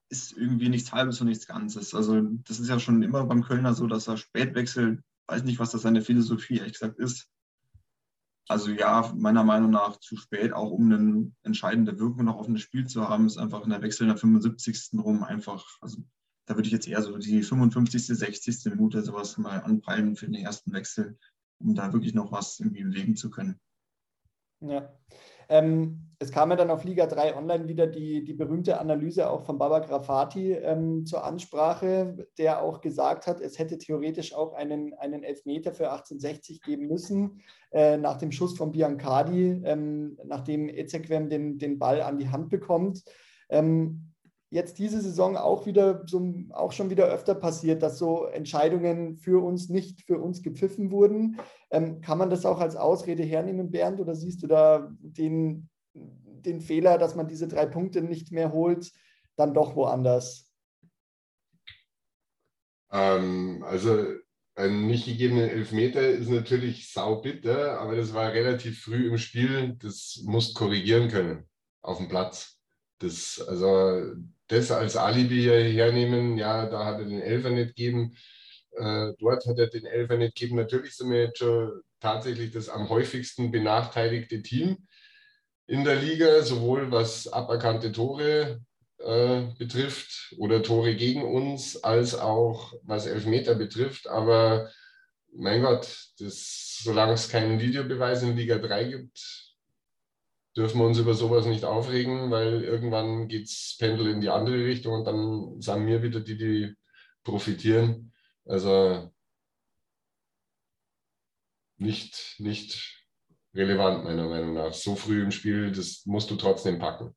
ist 0.10 0.34
irgendwie 0.34 0.70
nichts 0.70 0.92
Halbes 0.92 1.22
und 1.22 1.28
nichts 1.28 1.46
Ganzes. 1.46 1.94
Also 1.94 2.22
das 2.22 2.60
ist 2.60 2.70
ja 2.70 2.80
schon 2.80 3.04
immer 3.04 3.24
beim 3.26 3.44
Kölner 3.44 3.76
so, 3.76 3.86
dass 3.86 4.08
er 4.08 4.18
spät 4.18 4.56
wechselt. 4.56 5.02
Weiß 5.28 5.44
nicht, 5.44 5.60
was 5.60 5.72
das 5.72 5.84
seine 5.84 6.02
Philosophie 6.02 6.58
ehrlich 6.58 6.74
gesagt 6.74 6.98
ist. 7.00 7.28
Also 8.48 8.72
ja, 8.72 9.12
meiner 9.16 9.44
Meinung 9.44 9.72
nach 9.72 9.98
zu 10.00 10.18
spät, 10.18 10.54
auch 10.54 10.70
um 10.70 10.92
eine 10.92 11.32
entscheidende 11.44 11.98
Wirkung 11.98 12.26
noch 12.26 12.38
auf 12.38 12.48
ein 12.48 12.60
Spiel 12.60 12.86
zu 12.86 13.08
haben, 13.10 13.26
ist 13.26 13.38
einfach 13.38 13.64
in 13.64 13.72
der 13.72 13.82
Wechsel 13.82 14.04
in 14.04 14.10
der 14.10 14.18
75. 14.18 14.92
rum 15.00 15.24
einfach, 15.24 15.66
also 15.82 16.04
da 16.46 16.56
würde 16.56 16.68
ich 16.68 16.74
jetzt 16.74 16.88
eher 16.88 17.02
so 17.02 17.18
die 17.18 17.42
55., 17.42 18.06
60. 18.06 18.66
Minute 18.66 19.02
sowas 19.02 19.38
mal 19.38 19.62
anpeilen 19.62 20.16
für 20.16 20.28
den 20.28 20.36
ersten 20.36 20.74
Wechsel, 20.74 21.18
um 21.60 21.74
da 21.74 21.92
wirklich 21.92 22.14
noch 22.14 22.32
was 22.32 22.60
irgendwie 22.60 22.84
bewegen 22.84 23.16
zu 23.16 23.32
können. 23.32 23.60
Ja. 24.60 24.94
Ähm, 25.50 26.06
es 26.20 26.32
kam 26.32 26.50
ja 26.50 26.56
dann 26.56 26.72
auf 26.72 26.84
Liga 26.84 27.08
3 27.08 27.36
online 27.36 27.68
wieder 27.68 27.88
die, 27.88 28.24
die 28.24 28.34
berühmte 28.34 28.80
Analyse 28.80 29.30
auch 29.30 29.46
von 29.46 29.58
Baba 29.58 29.80
Grafati 29.80 30.54
ähm, 30.54 31.06
zur 31.06 31.24
Ansprache, 31.24 32.28
der 32.38 32.62
auch 32.62 32.82
gesagt 32.82 33.28
hat, 33.28 33.42
es 33.42 33.60
hätte 33.60 33.78
theoretisch 33.78 34.34
auch 34.34 34.54
einen, 34.54 34.94
einen 34.94 35.24
Elfmeter 35.24 35.74
für 35.74 35.92
1860 35.92 36.62
geben 36.62 36.88
müssen, 36.88 37.42
äh, 37.72 37.98
nach 37.98 38.18
dem 38.18 38.32
Schuss 38.32 38.58
von 38.58 38.72
Biancardi, 38.72 39.62
ähm, 39.66 40.18
nachdem 40.26 40.70
Ezequem 40.70 41.30
den, 41.30 41.58
den 41.58 41.80
Ball 41.80 42.02
an 42.02 42.18
die 42.18 42.30
Hand 42.30 42.50
bekommt. 42.50 43.04
Ähm, 43.50 44.15
jetzt 44.50 44.80
diese 44.80 45.02
Saison 45.02 45.38
auch 45.38 45.66
wieder 45.66 46.04
so, 46.06 46.34
auch 46.52 46.72
schon 46.72 46.90
wieder 46.90 47.06
öfter 47.06 47.36
passiert, 47.36 47.84
dass 47.84 47.98
so 47.98 48.26
Entscheidungen 48.26 49.18
für 49.18 49.44
uns 49.44 49.70
nicht 49.70 50.04
für 50.06 50.20
uns 50.20 50.44
gepfiffen 50.44 50.92
wurden. 50.92 51.40
Ähm, 51.72 52.02
kann 52.02 52.18
man 52.18 52.30
das 52.30 52.46
auch 52.46 52.60
als 52.60 52.76
Ausrede 52.76 53.24
hernehmen, 53.24 53.72
Bernd, 53.72 54.00
oder 54.00 54.16
siehst 54.16 54.44
du 54.44 54.48
da 54.48 54.90
den, 55.00 55.70
den 55.94 56.62
Fehler, 56.62 56.98
dass 56.98 57.16
man 57.16 57.28
diese 57.28 57.48
drei 57.48 57.66
Punkte 57.66 58.02
nicht 58.02 58.32
mehr 58.32 58.54
holt, 58.54 58.92
dann 59.36 59.54
doch 59.54 59.76
woanders? 59.76 60.52
Ähm, 62.92 63.64
also 63.68 64.06
ein 64.56 64.88
nicht 64.88 65.06
gegebener 65.06 65.52
Elfmeter 65.52 66.08
ist 66.08 66.30
natürlich 66.30 66.94
saubitter, 66.94 67.80
aber 67.82 67.98
das 67.98 68.14
war 68.14 68.32
relativ 68.32 68.84
früh 68.84 69.10
im 69.10 69.18
Spiel. 69.18 69.76
Das 69.82 70.22
musst 70.26 70.56
korrigieren 70.56 71.10
können. 71.10 71.46
auf 71.82 71.98
dem 71.98 72.08
Platz. 72.08 72.58
Das, 73.00 73.44
also 73.48 74.14
das 74.48 74.72
als 74.72 74.96
Alibi 74.96 75.44
hernehmen, 75.44 76.38
ja, 76.38 76.66
da 76.68 76.86
hat 76.86 77.00
er 77.00 77.06
den 77.06 77.22
Elfer 77.22 77.50
nicht 77.50 77.76
gegeben, 77.76 78.16
äh, 78.78 79.14
dort 79.20 79.46
hat 79.46 79.58
er 79.58 79.68
den 79.68 79.86
Elfer 79.86 80.18
nicht 80.18 80.36
gegeben. 80.36 80.58
Natürlich 80.58 80.96
sind 80.96 81.12
wir 81.12 81.24
jetzt 81.24 81.40
schon 81.40 81.82
tatsächlich 82.00 82.52
das 82.52 82.70
am 82.70 82.90
häufigsten 82.90 83.52
benachteiligte 83.52 84.42
Team 84.42 84.78
in 85.68 85.84
der 85.84 85.96
Liga, 85.96 86.42
sowohl 86.44 86.92
was 86.92 87.28
aberkannte 87.28 87.92
Tore 87.92 88.62
äh, 89.00 89.42
betrifft 89.58 90.36
oder 90.38 90.62
Tore 90.62 90.96
gegen 90.96 91.24
uns, 91.24 91.84
als 91.84 92.16
auch 92.16 92.74
was 92.84 93.08
Elfmeter 93.08 93.56
betrifft. 93.56 94.08
Aber 94.08 94.70
mein 95.34 95.62
Gott, 95.62 95.88
das, 96.20 96.80
solange 96.84 97.14
es 97.14 97.30
keinen 97.30 97.60
Videobeweis 97.60 98.24
in 98.24 98.38
Liga 98.38 98.58
3 98.58 98.84
gibt, 98.86 99.45
dürfen 100.56 100.80
wir 100.80 100.86
uns 100.86 101.00
über 101.00 101.14
sowas 101.14 101.46
nicht 101.46 101.66
aufregen, 101.66 102.32
weil 102.32 102.64
irgendwann 102.64 103.28
geht 103.28 103.48
das 103.48 103.76
Pendel 103.78 104.08
in 104.08 104.22
die 104.22 104.30
andere 104.30 104.66
Richtung 104.66 104.94
und 104.94 105.06
dann 105.06 105.62
sagen 105.62 105.86
wir 105.86 106.02
wieder 106.02 106.22
die, 106.22 106.38
die 106.38 106.76
profitieren. 107.24 108.14
Also 108.46 109.12
nicht, 111.78 112.36
nicht 112.40 113.06
relevant, 113.54 114.04
meiner 114.06 114.30
Meinung 114.30 114.54
nach. 114.54 114.74
So 114.74 114.96
früh 114.96 115.22
im 115.22 115.32
Spiel, 115.32 115.72
das 115.72 116.06
musst 116.06 116.32
du 116.32 116.36
trotzdem 116.36 116.80
packen. 116.80 117.16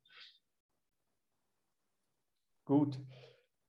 Gut. 2.65 2.99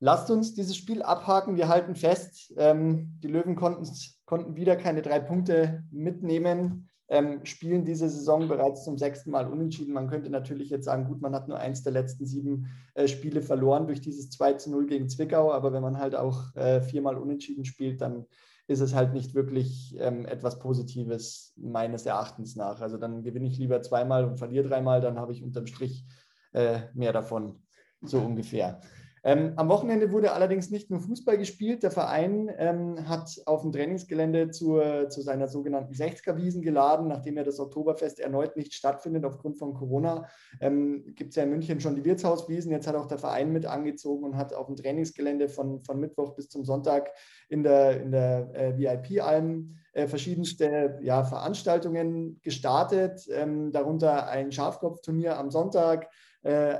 Lasst 0.01 0.31
uns 0.31 0.55
dieses 0.55 0.77
Spiel 0.77 1.03
abhaken. 1.03 1.57
Wir 1.57 1.67
halten 1.67 1.95
fest, 1.95 2.53
ähm, 2.57 3.19
die 3.21 3.27
Löwen 3.27 3.55
konnten, 3.55 3.87
konnten 4.25 4.55
wieder 4.55 4.77
keine 4.77 5.01
drei 5.01 5.19
Punkte 5.19 5.83
mitnehmen, 5.91 6.89
ähm, 7.09 7.43
spielen 7.43 7.85
diese 7.85 8.07
Saison 8.07 8.47
bereits 8.47 8.83
zum 8.83 8.97
sechsten 8.97 9.31
Mal 9.31 9.47
unentschieden. 9.47 9.93
Man 9.93 10.07
könnte 10.07 10.29
natürlich 10.29 10.69
jetzt 10.69 10.85
sagen, 10.85 11.05
gut, 11.05 11.21
man 11.21 11.33
hat 11.33 11.47
nur 11.47 11.57
eins 11.57 11.83
der 11.83 11.91
letzten 11.91 12.25
sieben 12.25 12.67
äh, 12.93 13.07
Spiele 13.07 13.41
verloren 13.41 13.87
durch 13.87 13.99
dieses 13.99 14.29
2 14.29 14.53
zu 14.53 14.71
0 14.71 14.85
gegen 14.85 15.09
Zwickau, 15.09 15.51
aber 15.51 15.73
wenn 15.73 15.81
man 15.81 15.97
halt 15.97 16.15
auch 16.15 16.55
äh, 16.55 16.81
viermal 16.81 17.17
unentschieden 17.17 17.65
spielt, 17.65 18.01
dann 18.01 18.25
ist 18.67 18.81
es 18.81 18.93
halt 18.93 19.13
nicht 19.13 19.33
wirklich 19.33 19.97
ähm, 19.99 20.27
etwas 20.27 20.59
Positives 20.59 21.53
meines 21.57 22.05
Erachtens 22.05 22.55
nach. 22.55 22.81
Also 22.81 22.97
dann 22.97 23.23
gewinne 23.23 23.47
ich 23.47 23.57
lieber 23.57 23.81
zweimal 23.81 24.25
und 24.25 24.37
verliere 24.37 24.67
dreimal, 24.67 25.01
dann 25.01 25.17
habe 25.17 25.31
ich 25.31 25.43
unterm 25.43 25.65
Strich 25.65 26.05
äh, 26.53 26.81
mehr 26.93 27.11
davon 27.11 27.63
so 28.01 28.19
ungefähr. 28.19 28.79
Ähm, 29.23 29.53
am 29.55 29.69
Wochenende 29.69 30.11
wurde 30.11 30.31
allerdings 30.31 30.69
nicht 30.69 30.89
nur 30.89 30.99
Fußball 30.99 31.37
gespielt. 31.37 31.83
Der 31.83 31.91
Verein 31.91 32.51
ähm, 32.57 33.07
hat 33.07 33.41
auf 33.45 33.61
dem 33.61 33.71
Trainingsgelände 33.71 34.51
zur, 34.51 35.09
zu 35.09 35.21
seiner 35.21 35.47
sogenannten 35.47 35.93
60er-Wiesen 35.93 36.61
geladen, 36.61 37.07
nachdem 37.07 37.37
ja 37.37 37.43
das 37.43 37.59
Oktoberfest 37.59 38.19
erneut 38.19 38.55
nicht 38.55 38.73
stattfindet 38.73 39.25
aufgrund 39.25 39.57
von 39.57 39.73
Corona. 39.73 40.27
Ähm, 40.61 41.13
Gibt 41.15 41.31
es 41.31 41.35
ja 41.35 41.43
in 41.43 41.49
München 41.49 41.79
schon 41.79 41.95
die 41.95 42.05
Wirtshauswiesen. 42.05 42.71
Jetzt 42.71 42.87
hat 42.87 42.95
auch 42.95 43.07
der 43.07 43.17
Verein 43.17 43.51
mit 43.51 43.65
angezogen 43.65 44.23
und 44.23 44.37
hat 44.37 44.53
auf 44.53 44.67
dem 44.67 44.75
Trainingsgelände 44.75 45.49
von, 45.49 45.81
von 45.83 45.99
Mittwoch 45.99 46.35
bis 46.35 46.49
zum 46.49 46.63
Sonntag 46.63 47.11
in 47.49 47.63
der, 47.63 48.01
in 48.01 48.11
der 48.11 48.49
äh, 48.53 48.77
VIP-Alm 48.77 49.75
äh, 49.93 50.07
verschiedenste 50.07 50.99
ja, 51.01 51.23
Veranstaltungen 51.23 52.39
gestartet, 52.41 53.27
ähm, 53.31 53.71
darunter 53.71 54.27
ein 54.27 54.51
Schafkopfturnier 54.51 55.37
am 55.37 55.51
Sonntag 55.51 56.09
äh, 56.43 56.77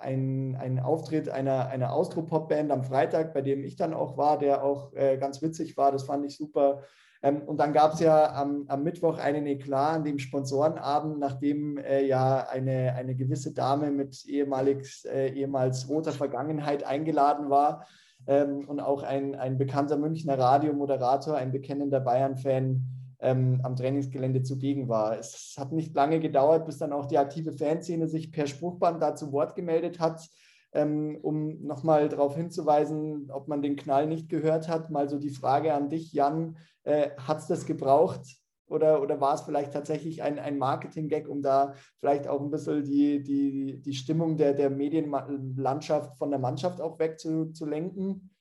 ein, 0.00 0.56
ein 0.56 0.78
Auftritt 0.78 1.28
einer, 1.28 1.68
einer 1.68 1.92
Austro-Pop-Band 1.92 2.70
am 2.70 2.84
Freitag, 2.84 3.34
bei 3.34 3.42
dem 3.42 3.64
ich 3.64 3.76
dann 3.76 3.94
auch 3.94 4.16
war, 4.16 4.38
der 4.38 4.62
auch 4.62 4.92
äh, 4.94 5.16
ganz 5.16 5.42
witzig 5.42 5.76
war. 5.76 5.92
Das 5.92 6.04
fand 6.04 6.24
ich 6.24 6.36
super. 6.36 6.82
Ähm, 7.22 7.42
und 7.42 7.58
dann 7.58 7.72
gab 7.72 7.94
es 7.94 8.00
ja 8.00 8.34
am, 8.34 8.66
am, 8.68 8.84
Mittwoch 8.84 9.18
einen 9.18 9.46
Eklat 9.46 9.96
an 9.96 10.04
dem 10.04 10.18
Sponsorenabend, 10.18 11.18
nachdem 11.18 11.78
äh, 11.78 12.04
ja 12.04 12.46
eine, 12.48 12.94
eine 12.94 13.16
gewisse 13.16 13.52
Dame 13.52 13.90
mit 13.90 14.24
ehemalig, 14.26 15.04
äh, 15.06 15.28
ehemals 15.32 15.88
roter 15.88 16.12
Vergangenheit 16.12 16.84
eingeladen 16.84 17.50
war. 17.50 17.86
Ähm, 18.26 18.68
und 18.68 18.80
auch 18.80 19.02
ein, 19.02 19.34
ein 19.34 19.58
bekannter 19.58 19.96
Münchner 19.96 20.38
Radiomoderator, 20.38 21.36
ein 21.36 21.50
bekennender 21.50 22.00
Bayern-Fan, 22.00 22.93
ähm, 23.24 23.60
am 23.62 23.74
Trainingsgelände 23.74 24.42
zugegen 24.42 24.88
war. 24.88 25.18
Es 25.18 25.56
hat 25.58 25.72
nicht 25.72 25.94
lange 25.94 26.20
gedauert, 26.20 26.66
bis 26.66 26.78
dann 26.78 26.92
auch 26.92 27.06
die 27.06 27.18
aktive 27.18 27.52
Fanszene 27.52 28.06
sich 28.06 28.30
per 28.30 28.46
Spruchband 28.46 29.02
da 29.02 29.16
zu 29.16 29.32
Wort 29.32 29.56
gemeldet 29.56 29.98
hat, 29.98 30.28
ähm, 30.72 31.18
um 31.22 31.62
nochmal 31.62 32.08
darauf 32.08 32.36
hinzuweisen, 32.36 33.30
ob 33.30 33.48
man 33.48 33.62
den 33.62 33.76
Knall 33.76 34.06
nicht 34.06 34.28
gehört 34.28 34.68
hat. 34.68 34.90
Mal 34.90 35.08
so 35.08 35.18
die 35.18 35.30
Frage 35.30 35.72
an 35.72 35.88
dich, 35.88 36.12
Jan, 36.12 36.58
äh, 36.82 37.10
hat 37.16 37.38
es 37.38 37.46
das 37.46 37.66
gebraucht? 37.66 38.20
Oder, 38.66 39.02
oder 39.02 39.20
war 39.20 39.34
es 39.34 39.42
vielleicht 39.42 39.72
tatsächlich 39.72 40.22
ein, 40.22 40.38
ein 40.38 40.58
Marketing-Gag, 40.58 41.28
um 41.28 41.42
da 41.42 41.74
vielleicht 41.98 42.26
auch 42.26 42.40
ein 42.40 42.50
bisschen 42.50 42.84
die, 42.84 43.22
die, 43.22 43.80
die 43.80 43.94
Stimmung 43.94 44.36
der, 44.36 44.54
der 44.54 44.70
Medienlandschaft 44.70 46.16
von 46.16 46.30
der 46.30 46.38
Mannschaft 46.40 46.80
auch 46.80 46.98
wegzulenken? 46.98 48.33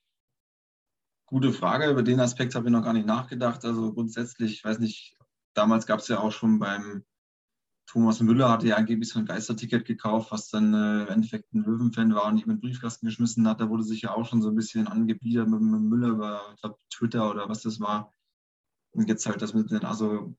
Gute 1.34 1.52
Frage. 1.52 1.90
Über 1.90 2.04
den 2.04 2.20
Aspekt 2.20 2.54
habe 2.54 2.68
ich 2.68 2.72
noch 2.72 2.84
gar 2.84 2.94
nicht 2.94 3.08
nachgedacht. 3.08 3.66
Also 3.66 3.92
grundsätzlich, 3.92 4.54
ich 4.54 4.64
weiß 4.64 4.78
nicht, 4.78 5.18
damals 5.56 5.88
gab 5.88 6.00
es 6.00 6.08
ja 6.08 6.20
auch 6.20 6.32
schon 6.32 6.60
beim 6.60 7.06
Thomas 7.88 8.22
Müller, 8.22 8.52
hatte 8.52 8.68
ja 8.68 8.76
angeblich 8.76 9.10
so 9.10 9.18
ein 9.18 9.26
Geisterticket 9.26 9.84
gekauft, 9.84 10.32
was 10.32 10.50
dann 10.50 10.76
äh, 10.76 11.02
im 11.02 11.08
Endeffekt 11.08 11.52
ein 11.52 11.64
Löwenfan 11.64 12.14
war 12.14 12.28
und 12.28 12.38
ihm 12.38 12.52
in 12.52 12.58
den 12.58 12.60
Briefkasten 12.60 13.08
geschmissen 13.08 13.48
hat. 13.48 13.62
Da 13.62 13.68
wurde 13.68 13.82
sich 13.82 14.04
ja 14.04 14.14
auch 14.14 14.28
schon 14.28 14.44
so 14.44 14.50
ein 14.50 14.56
bisschen 14.56 14.88
angebiedert 14.88 15.50
mit, 15.50 15.60
mit 15.60 15.82
Müller 15.82 16.10
über 16.10 16.56
glaub, 16.62 16.78
Twitter 16.92 17.28
oder 17.32 17.50
was 17.50 17.64
das 17.64 17.80
war. 17.80 18.14
Und 18.92 19.10
jetzt 19.10 19.26
halt 19.26 19.42
das 19.42 19.56
mit 19.56 19.72
den, 19.72 19.86
also 19.86 20.36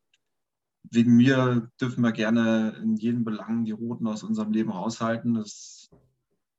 wegen 0.84 1.16
mir 1.16 1.72
dürfen 1.80 2.02
wir 2.02 2.12
gerne 2.12 2.78
in 2.80 2.94
jedem 2.94 3.24
Belang 3.24 3.64
die 3.64 3.72
Roten 3.72 4.06
aus 4.06 4.22
unserem 4.22 4.52
Leben 4.52 4.70
raushalten. 4.70 5.34
Das, 5.34 5.90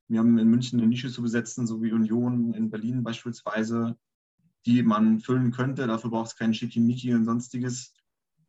wir 0.10 0.20
haben 0.20 0.38
in 0.38 0.50
München 0.50 0.78
eine 0.82 0.90
Nische 0.90 1.10
zu 1.10 1.22
besetzen, 1.22 1.66
so 1.66 1.82
wie 1.82 1.94
Union 1.94 2.54
in 2.54 2.70
Berlin 2.70 3.02
beispielsweise 3.02 3.98
die 4.66 4.84
man 4.84 5.20
füllen 5.20 5.52
könnte. 5.52 5.88
Dafür 5.88 6.10
braucht 6.10 6.32
es 6.32 6.36
kein 6.36 6.54
Schickimicki 6.54 7.14
und 7.14 7.26
sonstiges, 7.26 7.94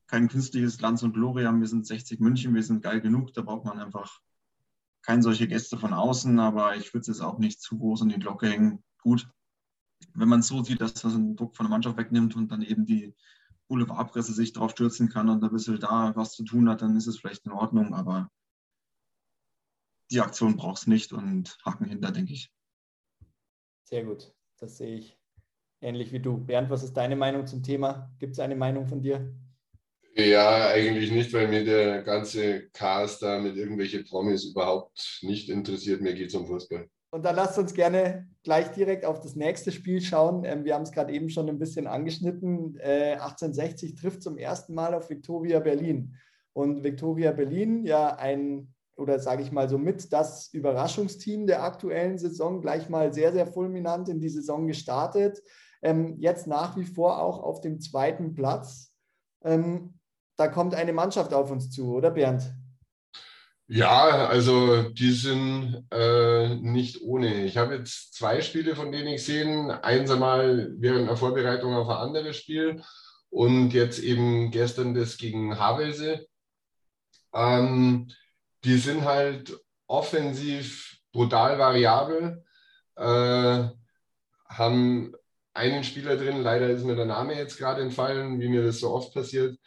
kein 0.07 0.29
künstliches 0.29 0.79
Glanz 0.79 1.03
und 1.03 1.13
Gloria. 1.13 1.53
Wir 1.53 1.67
sind 1.67 1.87
60 1.87 2.21
München, 2.21 2.55
wir 2.55 2.63
sind 2.63 2.83
geil 2.83 3.01
genug. 3.01 3.35
Da 3.35 3.43
braucht 3.43 3.65
man 3.65 3.79
einfach 3.79 4.21
keine 5.03 5.23
solche 5.23 5.47
Gäste 5.47 5.79
von 5.79 5.93
außen, 5.93 6.39
aber 6.41 6.77
ich 6.77 6.93
würde 6.93 7.03
es 7.03 7.07
jetzt 7.07 7.21
auch 7.21 7.39
nicht 7.39 7.61
zu 7.61 7.79
groß 7.79 8.03
in 8.03 8.09
die 8.09 8.19
Glocke 8.19 8.49
hängen. 8.49 8.83
Gut, 8.99 9.29
wenn 10.15 10.29
man 10.29 10.41
es 10.41 10.49
so 10.49 10.63
sieht, 10.63 10.81
dass 10.81 10.95
das 10.95 11.15
einen 11.15 11.37
Druck 11.37 11.57
von 11.57 11.67
der 11.67 11.71
Mannschaft 11.71 11.97
wegnimmt 11.97 12.35
und 12.35 12.49
dann 12.51 12.63
eben 12.63 12.87
die 12.87 13.15
Boulevardpresse 13.69 14.33
sich 14.33 14.53
darauf 14.53 14.73
stürzen 14.73 15.09
kann 15.09 15.29
und 15.29 15.45
ein 15.45 15.51
bisschen 15.51 15.79
da 15.79 16.15
was 16.17 16.33
zu 16.33 16.45
tun 16.45 16.69
hat, 16.69 16.83
dann 16.83 16.97
ist 16.97 17.07
es 17.07 17.19
vielleicht 17.19 17.47
in 17.47 17.53
Ordnung, 17.53 17.95
aber 17.95 18.31
die 20.11 20.21
Aktion 20.21 20.57
braucht 20.57 20.79
es 20.79 20.87
nicht 20.87 21.13
und 21.13 21.59
Haken 21.65 21.87
hinter, 21.87 22.13
denke 22.13 22.33
ich. 22.33 22.53
Sehr 23.85 24.05
gut, 24.05 24.35
das 24.59 24.77
sehe 24.77 24.99
ich 24.99 25.19
ähnlich 25.81 26.13
wie 26.13 26.21
du. 26.21 26.39
Bernd, 26.39 26.71
was 26.71 26.83
ist 26.83 26.97
deine 26.97 27.17
Meinung 27.17 27.47
zum 27.47 27.63
Thema? 27.63 28.11
Gibt 28.19 28.35
es 28.35 28.41
eine 28.41 28.57
Meinung 28.57 28.87
von 28.87 29.01
dir? 29.01 29.33
Ja, 30.19 30.69
eigentlich 30.69 31.13
nicht, 31.13 31.33
weil 31.35 31.49
mir 31.49 31.63
der 31.63 32.03
ganze 32.03 32.71
Cast 32.71 33.23
da 33.23 33.39
mit 33.39 33.57
irgendwelchen 33.57 34.05
Promis 34.05 34.47
überhaupt 34.47 35.19
nicht 35.23 35.51
interessiert. 35.51 36.01
Mir 36.01 36.15
geht 36.15 36.29
es 36.29 36.35
um 36.35 36.47
Fußball. 36.47 36.89
Und 37.11 37.23
dann 37.25 37.37
lasst 37.37 37.59
uns 37.59 37.75
gerne 37.75 38.27
gleich 38.43 38.69
direkt 38.73 39.05
auf 39.05 39.21
das 39.21 39.37
nächste 39.37 39.73
Spiel 39.73 40.01
schauen. 40.01 40.45
Ähm, 40.45 40.65
wir 40.65 40.75
haben 40.75 40.83
es 40.83 40.93
gerade 40.93 41.13
eben 41.13 41.29
schon 41.29 41.51
ein 41.51 41.59
bisschen 41.59 41.87
angeschnitten. 41.87 42.79
1860 42.81 43.93
äh, 43.93 43.95
trifft 43.95 44.23
zum 44.23 44.39
ersten 44.39 44.75
Mal 44.75 44.95
auf 44.95 45.11
Viktoria 45.11 45.61
Berlin. 45.61 46.15
Und 46.55 46.83
Viktoria 46.83 47.33
Berlin, 47.33 47.85
ja, 47.85 48.17
ein, 48.17 48.73
oder 48.97 49.19
sage 49.19 49.43
ich 49.43 49.53
mal 49.53 49.69
so 49.69 49.77
mit, 49.77 50.15
das 50.15 50.49
Überraschungsteam 50.55 51.47
der 51.47 51.63
aktuellen 51.63 52.17
Saison, 52.17 52.63
gleich 52.63 52.89
mal 52.89 53.13
sehr, 53.13 53.35
sehr 53.35 53.47
fulminant 53.47 54.09
in 54.09 54.19
die 54.19 54.31
Saison 54.31 54.67
gestartet 54.67 55.43
ähm, 55.83 56.17
jetzt 56.19 56.47
nach 56.47 56.77
wie 56.77 56.85
vor 56.85 57.21
auch 57.23 57.43
auf 57.43 57.61
dem 57.61 57.81
zweiten 57.81 58.35
Platz. 58.35 58.93
Ähm, 59.43 59.99
da 60.37 60.49
kommt 60.49 60.75
eine 60.75 60.93
Mannschaft 60.93 61.33
auf 61.33 61.51
uns 61.51 61.71
zu, 61.71 61.95
oder 61.95 62.11
Bernd? 62.11 62.55
Ja, 63.69 64.29
also 64.29 64.91
die 64.91 65.11
sind 65.11 65.87
äh, 65.91 66.55
nicht 66.57 67.03
ohne. 67.03 67.45
Ich 67.45 67.57
habe 67.57 67.75
jetzt 67.75 68.15
zwei 68.15 68.41
Spiele, 68.41 68.77
von 68.77 68.93
denen 68.93 69.09
ich 69.09 69.25
sehe. 69.25 69.83
Eins 69.83 70.11
einmal 70.11 70.73
während 70.79 71.09
der 71.09 71.17
Vorbereitung 71.17 71.75
auf 71.75 71.89
ein 71.89 71.97
anderes 71.97 72.37
Spiel 72.37 72.83
und 73.29 73.73
jetzt 73.73 73.99
eben 73.99 74.53
gestern 74.53 74.95
das 74.95 75.17
gegen 75.17 75.59
Havelse. 75.59 76.27
Ähm, 77.35 78.09
die 78.65 78.79
sind 78.79 79.05
halt 79.05 79.59
offensiv 79.89 80.99
brutal 81.13 81.59
variabel, 81.59 82.45
äh, 82.97 83.69
haben 84.49 85.13
einen 85.57 85.85
Spieler 85.85 86.17
drin, 86.17 86.43
leider 86.43 86.69
ist 86.69 86.85
mir 86.85 86.97
der 86.97 87.07
Name 87.07 87.35
jetzt 87.35 87.57
gerade 87.57 87.83
entfallen, 87.83 88.41
wie 88.41 88.49
mir 88.49 88.63
das 88.63 88.81
so 88.81 88.91
oft 88.91 89.15
passiert, 89.15 89.59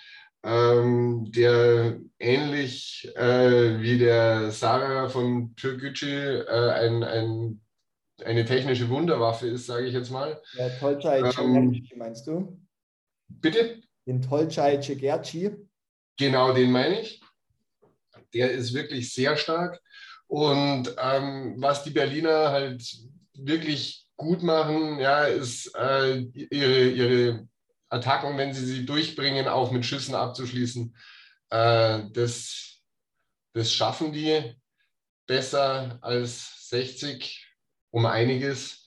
ähm, 0.44 1.30
der 1.32 2.00
ähnlich 2.20 3.12
äh, 3.16 3.82
wie 3.82 3.98
der 3.98 4.52
Sarah 4.52 5.10
von 5.10 5.56
Türkgücü 5.56 6.46
äh, 6.48 6.72
ein, 6.72 7.04
ein, 7.04 7.62
eine 8.24 8.46
technische 8.46 8.90
Wunderwaffe 8.90 9.48
ist, 9.48 9.66
sage 9.66 9.88
ich 9.88 9.94
jetzt 9.94 10.12
mal. 10.12 10.42
Ja, 10.54 10.70
Tolcay 10.70 11.24
ähm, 11.40 11.88
meinst 11.96 12.28
du? 12.28 12.60
Bitte? 13.28 13.82
Den 14.06 14.22
Tolcay 14.22 14.82
Cegerci. 14.82 15.52
Genau, 16.18 16.54
den 16.54 16.72
meine 16.72 17.02
ich. 17.02 17.22
der 18.34 18.52
ist 18.52 18.74
wirklich 18.74 19.14
sehr 19.14 19.36
stark. 19.38 19.82
Und 20.28 20.96
ähm, 21.02 21.56
was 21.58 21.84
die 21.84 21.90
Berliner 21.90 22.52
halt 22.52 22.84
wirklich 23.34 24.09
gut 24.20 24.44
machen, 24.44 25.00
ja, 25.00 25.24
ist 25.24 25.74
äh, 25.76 26.18
ihre, 26.18 26.90
ihre 26.90 27.48
Attacken, 27.90 28.38
wenn 28.38 28.54
sie 28.54 28.66
sie 28.66 28.86
durchbringen, 28.86 29.48
auch 29.48 29.72
mit 29.72 29.86
Schüssen 29.86 30.14
abzuschließen. 30.14 30.94
Äh, 31.50 32.02
das, 32.12 32.82
das 33.54 33.74
schaffen 33.74 34.12
die 34.12 34.56
besser 35.26 35.98
als 36.02 36.68
60 36.70 37.48
um 37.92 38.06
einiges. 38.06 38.86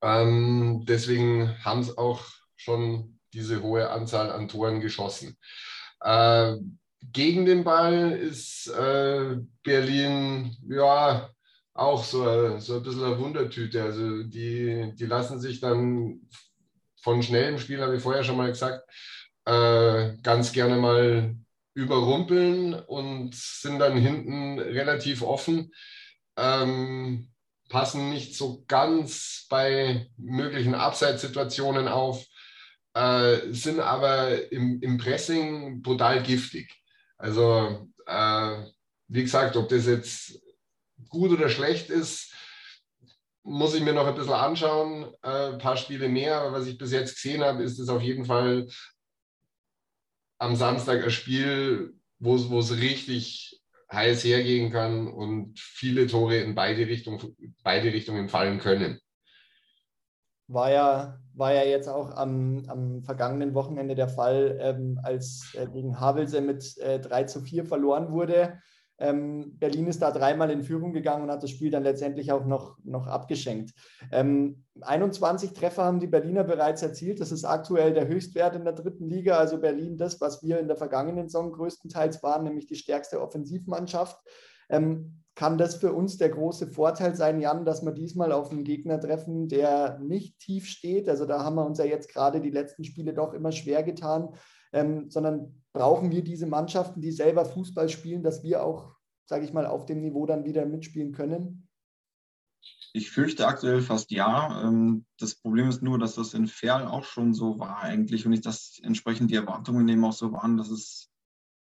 Ähm, 0.00 0.84
deswegen 0.86 1.62
haben 1.64 1.80
es 1.80 1.98
auch 1.98 2.24
schon 2.54 3.18
diese 3.32 3.60
hohe 3.60 3.90
Anzahl 3.90 4.30
an 4.30 4.46
Toren 4.46 4.80
geschossen. 4.80 5.36
Äh, 6.00 6.56
gegen 7.02 7.44
den 7.44 7.64
Ball 7.64 8.12
ist 8.12 8.68
äh, 8.68 9.36
Berlin 9.64 10.56
ja 10.68 11.28
auch 11.78 12.04
so, 12.04 12.58
so 12.58 12.76
ein 12.76 12.82
bisschen 12.82 13.04
eine 13.04 13.18
Wundertüte. 13.18 13.82
Also 13.82 14.22
die, 14.22 14.92
die 14.94 15.06
lassen 15.06 15.40
sich 15.40 15.60
dann 15.60 16.20
von 17.02 17.22
schnellem 17.22 17.58
Spiel, 17.58 17.80
habe 17.80 17.96
ich 17.96 18.02
vorher 18.02 18.24
schon 18.24 18.36
mal 18.36 18.48
gesagt, 18.48 18.82
äh, 19.44 20.16
ganz 20.22 20.52
gerne 20.52 20.76
mal 20.76 21.36
überrumpeln 21.74 22.74
und 22.74 23.34
sind 23.34 23.78
dann 23.78 23.96
hinten 23.96 24.58
relativ 24.58 25.22
offen. 25.22 25.72
Ähm, 26.36 27.28
passen 27.68 28.10
nicht 28.10 28.36
so 28.36 28.64
ganz 28.66 29.46
bei 29.50 30.08
möglichen 30.16 30.74
Abseitssituationen 30.74 31.88
auf, 31.88 32.24
äh, 32.94 33.52
sind 33.52 33.80
aber 33.80 34.50
im, 34.50 34.80
im, 34.80 34.98
Pressing 34.98 35.82
brutal 35.82 36.22
giftig. 36.22 36.74
Also, 37.18 37.88
äh, 38.06 38.64
wie 39.08 39.22
gesagt, 39.22 39.56
ob 39.56 39.68
das 39.68 39.86
jetzt 39.86 40.40
gut 41.08 41.30
oder 41.30 41.48
schlecht 41.48 41.90
ist, 41.90 42.34
muss 43.42 43.74
ich 43.74 43.82
mir 43.82 43.92
noch 43.92 44.06
ein 44.06 44.14
bisschen 44.14 44.32
anschauen. 44.32 45.12
Äh, 45.22 45.52
ein 45.52 45.58
paar 45.58 45.76
Spiele 45.76 46.08
mehr, 46.08 46.40
aber 46.40 46.58
was 46.58 46.66
ich 46.66 46.78
bis 46.78 46.92
jetzt 46.92 47.14
gesehen 47.14 47.42
habe, 47.42 47.62
ist 47.62 47.78
es 47.78 47.88
auf 47.88 48.02
jeden 48.02 48.24
Fall 48.24 48.66
am 50.38 50.56
Samstag 50.56 51.02
ein 51.02 51.10
Spiel, 51.10 51.94
wo 52.18 52.34
es 52.34 52.76
richtig 52.76 53.60
heiß 53.92 54.24
hergehen 54.24 54.72
kann 54.72 55.06
und 55.06 55.58
viele 55.58 56.06
Tore 56.06 56.38
in 56.38 56.54
beide 56.54 56.86
Richtungen, 56.86 57.36
beide 57.62 57.92
Richtungen 57.92 58.28
fallen 58.28 58.58
können. 58.58 58.98
War 60.48 60.70
ja, 60.70 61.18
war 61.34 61.52
ja 61.52 61.64
jetzt 61.64 61.88
auch 61.88 62.10
am, 62.12 62.64
am 62.68 63.02
vergangenen 63.02 63.54
Wochenende 63.54 63.94
der 63.94 64.08
Fall, 64.08 64.58
ähm, 64.60 65.00
als 65.02 65.54
äh, 65.54 65.66
gegen 65.66 65.98
Havelse 65.98 66.40
mit 66.40 66.76
äh, 66.78 67.00
3 67.00 67.24
zu 67.24 67.40
4 67.40 67.64
verloren 67.64 68.12
wurde. 68.12 68.60
Ähm, 68.98 69.58
Berlin 69.58 69.86
ist 69.88 70.00
da 70.00 70.10
dreimal 70.10 70.50
in 70.50 70.62
Führung 70.62 70.92
gegangen 70.92 71.24
und 71.24 71.30
hat 71.30 71.42
das 71.42 71.50
Spiel 71.50 71.70
dann 71.70 71.82
letztendlich 71.82 72.32
auch 72.32 72.46
noch, 72.46 72.78
noch 72.84 73.06
abgeschenkt. 73.06 73.74
Ähm, 74.10 74.64
21 74.80 75.52
Treffer 75.52 75.84
haben 75.84 76.00
die 76.00 76.06
Berliner 76.06 76.44
bereits 76.44 76.82
erzielt. 76.82 77.20
Das 77.20 77.32
ist 77.32 77.44
aktuell 77.44 77.92
der 77.92 78.08
Höchstwert 78.08 78.56
in 78.56 78.64
der 78.64 78.72
dritten 78.72 79.08
Liga. 79.08 79.36
Also 79.36 79.58
Berlin 79.58 79.96
das, 79.96 80.20
was 80.20 80.42
wir 80.42 80.58
in 80.58 80.68
der 80.68 80.76
vergangenen 80.76 81.28
Saison 81.28 81.52
größtenteils 81.52 82.22
waren, 82.22 82.44
nämlich 82.44 82.66
die 82.66 82.76
stärkste 82.76 83.20
Offensivmannschaft. 83.20 84.18
Ähm, 84.68 85.22
kann 85.36 85.58
das 85.58 85.74
für 85.74 85.92
uns 85.92 86.16
der 86.16 86.30
große 86.30 86.68
Vorteil 86.68 87.14
sein, 87.14 87.40
Jan, 87.40 87.66
dass 87.66 87.84
wir 87.84 87.92
diesmal 87.92 88.32
auf 88.32 88.50
einen 88.50 88.64
Gegner 88.64 88.98
treffen, 88.98 89.48
der 89.48 89.98
nicht 89.98 90.38
tief 90.38 90.66
steht? 90.66 91.10
Also 91.10 91.26
da 91.26 91.44
haben 91.44 91.56
wir 91.56 91.66
uns 91.66 91.78
ja 91.78 91.84
jetzt 91.84 92.08
gerade 92.08 92.40
die 92.40 92.50
letzten 92.50 92.84
Spiele 92.84 93.12
doch 93.12 93.34
immer 93.34 93.52
schwer 93.52 93.82
getan, 93.82 94.30
ähm, 94.72 95.10
sondern 95.10 95.62
brauchen 95.72 96.10
wir 96.10 96.24
diese 96.24 96.46
Mannschaften, 96.46 97.00
die 97.00 97.12
selber 97.12 97.44
Fußball 97.44 97.88
spielen, 97.88 98.22
dass 98.22 98.42
wir 98.42 98.62
auch, 98.62 98.94
sage 99.26 99.44
ich 99.44 99.52
mal, 99.52 99.66
auf 99.66 99.86
dem 99.86 100.00
Niveau 100.00 100.26
dann 100.26 100.44
wieder 100.44 100.66
mitspielen 100.66 101.12
können? 101.12 101.68
Ich 102.92 103.10
fürchte 103.10 103.46
aktuell 103.46 103.82
fast 103.82 104.10
ja. 104.10 104.62
Ähm, 104.64 105.04
das 105.18 105.34
Problem 105.34 105.68
ist 105.68 105.82
nur, 105.82 105.98
dass 105.98 106.14
das 106.14 106.32
in 106.34 106.46
Ferl 106.46 106.86
auch 106.86 107.04
schon 107.04 107.34
so 107.34 107.58
war 107.58 107.80
eigentlich 107.80 108.24
und 108.24 108.30
nicht, 108.30 108.46
dass 108.46 108.80
entsprechend 108.82 109.30
die 109.30 109.34
Erwartungen 109.34 109.86
eben 109.88 110.04
auch 110.04 110.14
so 110.14 110.32
waren, 110.32 110.56
dass 110.56 110.70
es 110.70 111.10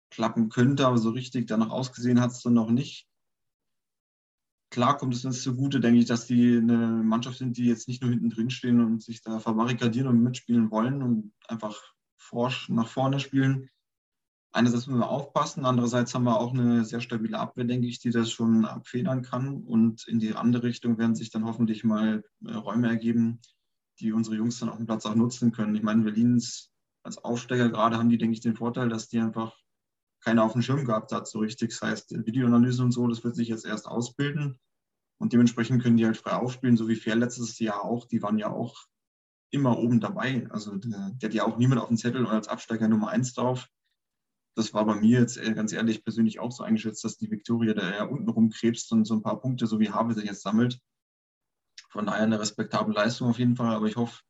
klappen 0.09 0.49
könnte, 0.49 0.87
aber 0.87 0.97
so 0.97 1.11
richtig 1.11 1.47
danach 1.47 1.69
ausgesehen 1.69 2.19
hat 2.19 2.31
es 2.31 2.41
dann 2.41 2.53
noch 2.53 2.71
nicht. 2.71 3.07
Klar 4.71 4.97
kommt 4.97 5.15
es 5.15 5.25
uns 5.25 5.41
zugute, 5.41 5.79
denke 5.79 5.99
ich, 5.99 6.05
dass 6.05 6.27
die 6.27 6.57
eine 6.57 6.77
Mannschaft 7.03 7.37
sind, 7.37 7.57
die 7.57 7.65
jetzt 7.65 7.87
nicht 7.87 8.01
nur 8.01 8.11
hinten 8.11 8.29
drin 8.29 8.49
stehen 8.49 8.81
und 8.81 9.01
sich 9.01 9.21
da 9.21 9.39
verbarrikadieren 9.39 10.07
und 10.07 10.21
mitspielen 10.21 10.69
wollen 10.69 11.01
und 11.01 11.33
einfach 11.47 11.93
forsch 12.19 12.69
nach 12.69 12.87
vorne 12.87 13.19
spielen, 13.19 13.69
einerseits 14.51 14.87
müssen 14.87 14.99
wir 14.99 15.09
aufpassen, 15.09 15.65
andererseits 15.65 16.13
haben 16.13 16.23
wir 16.23 16.39
auch 16.39 16.53
eine 16.53 16.83
sehr 16.85 17.01
stabile 17.01 17.39
Abwehr, 17.39 17.65
denke 17.65 17.87
ich, 17.87 17.99
die 17.99 18.11
das 18.11 18.31
schon 18.31 18.65
abfedern 18.65 19.21
kann. 19.21 19.63
Und 19.63 20.07
in 20.07 20.19
die 20.19 20.35
andere 20.35 20.63
Richtung 20.63 20.97
werden 20.97 21.15
sich 21.15 21.29
dann 21.31 21.45
hoffentlich 21.45 21.83
mal 21.83 22.23
äh, 22.45 22.53
Räume 22.53 22.87
ergeben, 22.87 23.39
die 23.99 24.11
unsere 24.11 24.35
Jungs 24.35 24.59
dann 24.59 24.69
auf 24.69 24.77
dem 24.77 24.85
Platz 24.85 25.05
auch 25.05 25.15
nutzen 25.15 25.51
können. 25.51 25.75
Ich 25.75 25.83
meine, 25.83 26.03
Berlins 26.03 26.71
als 27.03 27.17
Aufsteiger 27.17 27.69
gerade 27.69 27.97
haben 27.97 28.09
die, 28.09 28.17
denke 28.17 28.33
ich, 28.33 28.41
den 28.41 28.55
Vorteil, 28.55 28.89
dass 28.89 29.07
die 29.07 29.19
einfach 29.19 29.55
keiner 30.21 30.43
auf 30.43 30.53
dem 30.53 30.61
Schirm 30.61 30.85
gehabt 30.85 31.11
hat, 31.11 31.27
so 31.27 31.39
richtig. 31.39 31.69
Das 31.71 31.81
heißt, 31.81 32.25
Videoanalyse 32.25 32.83
und 32.83 32.91
so, 32.91 33.07
das 33.07 33.23
wird 33.23 33.35
sich 33.35 33.47
jetzt 33.47 33.65
erst 33.65 33.87
ausbilden. 33.87 34.59
Und 35.17 35.33
dementsprechend 35.33 35.83
können 35.83 35.97
die 35.97 36.05
halt 36.05 36.17
frei 36.17 36.33
aufspielen, 36.33 36.77
so 36.77 36.87
wie 36.87 36.95
Fair 36.95 37.15
letztes 37.15 37.59
Jahr 37.59 37.83
auch. 37.83 38.05
Die 38.05 38.21
waren 38.21 38.37
ja 38.37 38.49
auch 38.49 38.85
immer 39.51 39.77
oben 39.77 39.99
dabei. 39.99 40.47
Also 40.49 40.77
der, 40.77 41.11
der 41.11 41.29
hat 41.29 41.33
ja 41.33 41.45
auch 41.45 41.57
niemand 41.57 41.81
auf 41.81 41.87
dem 41.87 41.97
Zettel 41.97 42.25
und 42.25 42.31
als 42.31 42.47
Absteiger 42.47 42.87
Nummer 42.87 43.09
eins 43.09 43.33
drauf 43.33 43.67
das 44.59 44.73
war 44.73 44.85
bei 44.85 44.95
mir 44.95 45.21
jetzt 45.21 45.37
äh, 45.37 45.53
ganz 45.53 45.71
ehrlich 45.71 46.03
persönlich 46.03 46.39
auch 46.39 46.51
so 46.51 46.63
eingeschätzt, 46.63 47.03
dass 47.03 47.17
die 47.17 47.31
Viktoria 47.31 47.73
da 47.73 47.89
eher 47.89 48.11
unten 48.11 48.29
rumkrebst 48.29 48.91
und 48.91 49.05
so 49.05 49.15
ein 49.15 49.21
paar 49.21 49.39
Punkte, 49.39 49.67
so 49.67 49.79
wie 49.79 49.89
Habe 49.89 50.13
sich 50.13 50.25
jetzt 50.25 50.41
sammelt. 50.41 50.79
Von 51.89 52.05
daher 52.05 52.23
eine 52.23 52.39
respektable 52.39 52.93
Leistung 52.93 53.29
auf 53.29 53.39
jeden 53.39 53.55
Fall, 53.55 53.73
aber 53.73 53.87
ich 53.87 53.95
hoffe, 53.95 54.21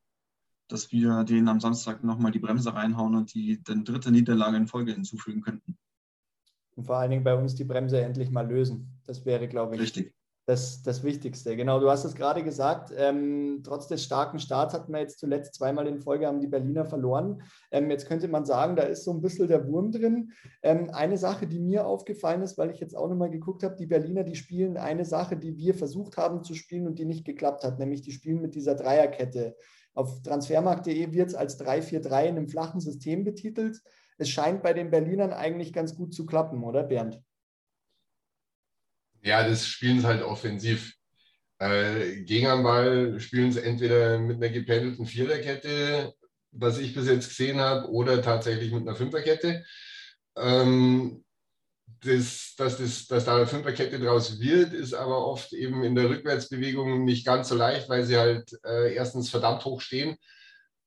dass 0.68 0.92
wir 0.92 1.24
denen 1.24 1.48
am 1.48 1.60
Samstag 1.60 2.04
nochmal 2.04 2.32
die 2.32 2.40
Bremse 2.40 2.74
reinhauen 2.74 3.16
und 3.16 3.34
die 3.34 3.62
dann 3.64 3.84
dritte 3.84 4.12
Niederlage 4.12 4.58
in 4.58 4.68
Folge 4.68 4.94
hinzufügen 4.94 5.42
könnten. 5.42 5.78
Und 6.76 6.86
vor 6.86 6.98
allen 6.98 7.10
Dingen 7.10 7.24
bei 7.24 7.36
uns 7.36 7.56
die 7.56 7.66
Bremse 7.66 8.00
endlich 8.00 8.30
mal 8.30 8.48
lösen. 8.48 9.02
Das 9.06 9.26
wäre, 9.26 9.48
glaube 9.48 9.76
ich, 9.76 9.82
Richtig 9.82 10.14
das, 10.50 10.82
das 10.82 11.04
Wichtigste. 11.04 11.56
Genau, 11.56 11.80
du 11.80 11.92
hast 11.92 12.06
es 12.06 12.16
gerade 12.16 12.44
gesagt. 12.44 12.92
Ähm, 12.98 13.62
trotz 13.64 13.88
des 13.88 14.04
starken 14.04 14.40
Starts 14.40 14.74
hatten 14.74 14.92
wir 14.92 15.00
jetzt 15.00 15.20
zuletzt 15.20 15.54
zweimal 15.54 15.86
in 15.86 16.00
Folge 16.00 16.26
haben 16.26 16.40
die 16.40 16.48
Berliner 16.48 16.86
verloren. 16.86 17.44
Ähm, 17.70 17.92
jetzt 17.92 18.08
könnte 18.08 18.28
man 18.28 18.46
sagen, 18.46 18.76
da 18.76 18.82
ist 18.82 19.04
so 19.04 19.12
ein 19.12 19.22
bisschen 19.22 19.48
der 19.48 19.68
Wurm 19.68 19.92
drin. 19.92 20.32
Ähm, 20.64 20.90
eine 20.90 21.20
Sache, 21.20 21.46
die 21.46 21.60
mir 21.60 21.86
aufgefallen 21.86 22.42
ist, 22.42 22.58
weil 22.58 22.72
ich 22.72 22.80
jetzt 22.80 22.98
auch 22.98 23.08
nochmal 23.08 23.30
geguckt 23.30 23.62
habe, 23.62 23.76
die 23.76 23.86
Berliner, 23.86 24.24
die 24.24 24.36
spielen 24.36 24.78
eine 24.78 25.06
Sache, 25.06 25.38
die 25.38 25.56
wir 25.56 25.76
versucht 25.76 26.18
haben 26.18 26.44
zu 26.44 26.56
spielen 26.56 26.88
und 26.88 26.98
die 26.98 27.06
nicht 27.06 27.26
geklappt 27.26 27.64
hat, 27.64 27.78
nämlich 27.78 28.02
die 28.02 28.12
spielen 28.12 28.42
mit 28.42 28.56
dieser 28.56 28.74
Dreierkette. 28.74 29.56
Auf 29.94 30.24
transfermarkt.de 30.24 31.14
wird 31.14 31.30
es 31.30 31.36
als 31.36 31.60
3-4-3 31.60 32.24
in 32.24 32.38
einem 32.38 32.48
flachen 32.48 32.80
System 32.80 33.24
betitelt. 33.24 33.84
Es 34.18 34.30
scheint 34.30 34.64
bei 34.64 34.74
den 34.74 34.90
Berlinern 34.90 35.32
eigentlich 35.32 35.74
ganz 35.74 35.96
gut 35.96 36.12
zu 36.16 36.26
klappen, 36.26 36.64
oder 36.64 36.82
Bernd? 36.82 37.22
Ja, 39.22 39.48
das 39.48 39.68
spielen 39.68 40.00
sie 40.00 40.08
halt 40.08 40.24
offensiv. 40.24 40.94
Äh, 41.60 42.22
gegen 42.24 42.48
am 42.48 42.64
Ball 42.64 43.20
spielen 43.20 43.52
sie 43.52 43.62
entweder 43.64 44.18
mit 44.18 44.38
einer 44.38 44.50
gependelten 44.50 45.06
Viererkette, 45.06 46.14
was 46.52 46.78
ich 46.80 46.94
bis 46.94 47.08
jetzt 47.08 47.30
gesehen 47.30 47.60
habe, 47.60 47.90
oder 47.90 48.22
tatsächlich 48.22 48.72
mit 48.72 48.84
einer 48.84 48.96
Fünferkette. 48.96 49.66
Ähm, 50.38 51.24
das, 52.02 52.54
dass, 52.58 52.78
das, 52.78 53.08
dass 53.08 53.26
da 53.26 53.36
eine 53.36 53.48
Fünferkette 53.48 54.00
draus 54.00 54.40
wird, 54.40 54.74
ist 54.74 54.94
aber 54.94 55.26
oft 55.26 55.52
eben 55.54 55.84
in 55.84 55.96
der 55.96 56.10
Rückwärtsbewegung 56.10 57.04
nicht 57.04 57.26
ganz 57.26 57.50
so 57.50 57.56
leicht, 57.56 57.90
weil 57.90 58.06
sie 58.06 58.18
halt 58.18 58.58
äh, 58.64 58.94
erstens 58.94 59.30
verdammt 59.30 59.66
hoch 59.66 59.82
stehen 59.82 60.16